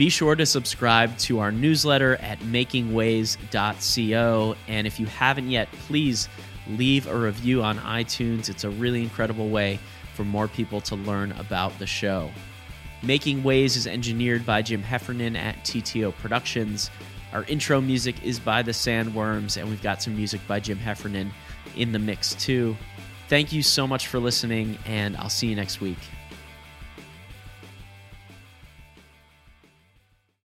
Be 0.00 0.08
sure 0.08 0.34
to 0.34 0.46
subscribe 0.46 1.14
to 1.18 1.38
our 1.40 1.52
newsletter 1.52 2.16
at 2.22 2.38
makingways.co. 2.38 4.56
And 4.66 4.86
if 4.86 4.98
you 4.98 5.04
haven't 5.04 5.50
yet, 5.50 5.70
please 5.86 6.26
leave 6.68 7.06
a 7.06 7.14
review 7.14 7.62
on 7.62 7.76
iTunes. 7.80 8.48
It's 8.48 8.64
a 8.64 8.70
really 8.70 9.02
incredible 9.02 9.50
way 9.50 9.78
for 10.14 10.24
more 10.24 10.48
people 10.48 10.80
to 10.80 10.96
learn 10.96 11.32
about 11.32 11.78
the 11.78 11.86
show. 11.86 12.30
Making 13.02 13.42
Ways 13.42 13.76
is 13.76 13.86
engineered 13.86 14.46
by 14.46 14.62
Jim 14.62 14.82
Heffernan 14.82 15.36
at 15.36 15.56
TTO 15.64 16.16
Productions. 16.16 16.90
Our 17.34 17.44
intro 17.44 17.82
music 17.82 18.24
is 18.24 18.40
by 18.40 18.62
the 18.62 18.72
Sandworms, 18.72 19.58
and 19.58 19.68
we've 19.68 19.82
got 19.82 20.02
some 20.02 20.16
music 20.16 20.40
by 20.48 20.60
Jim 20.60 20.78
Heffernan 20.78 21.30
in 21.76 21.92
the 21.92 21.98
mix 21.98 22.34
too. 22.36 22.74
Thank 23.28 23.52
you 23.52 23.62
so 23.62 23.86
much 23.86 24.06
for 24.06 24.18
listening, 24.18 24.78
and 24.86 25.14
I'll 25.18 25.28
see 25.28 25.48
you 25.48 25.56
next 25.56 25.82
week. 25.82 25.98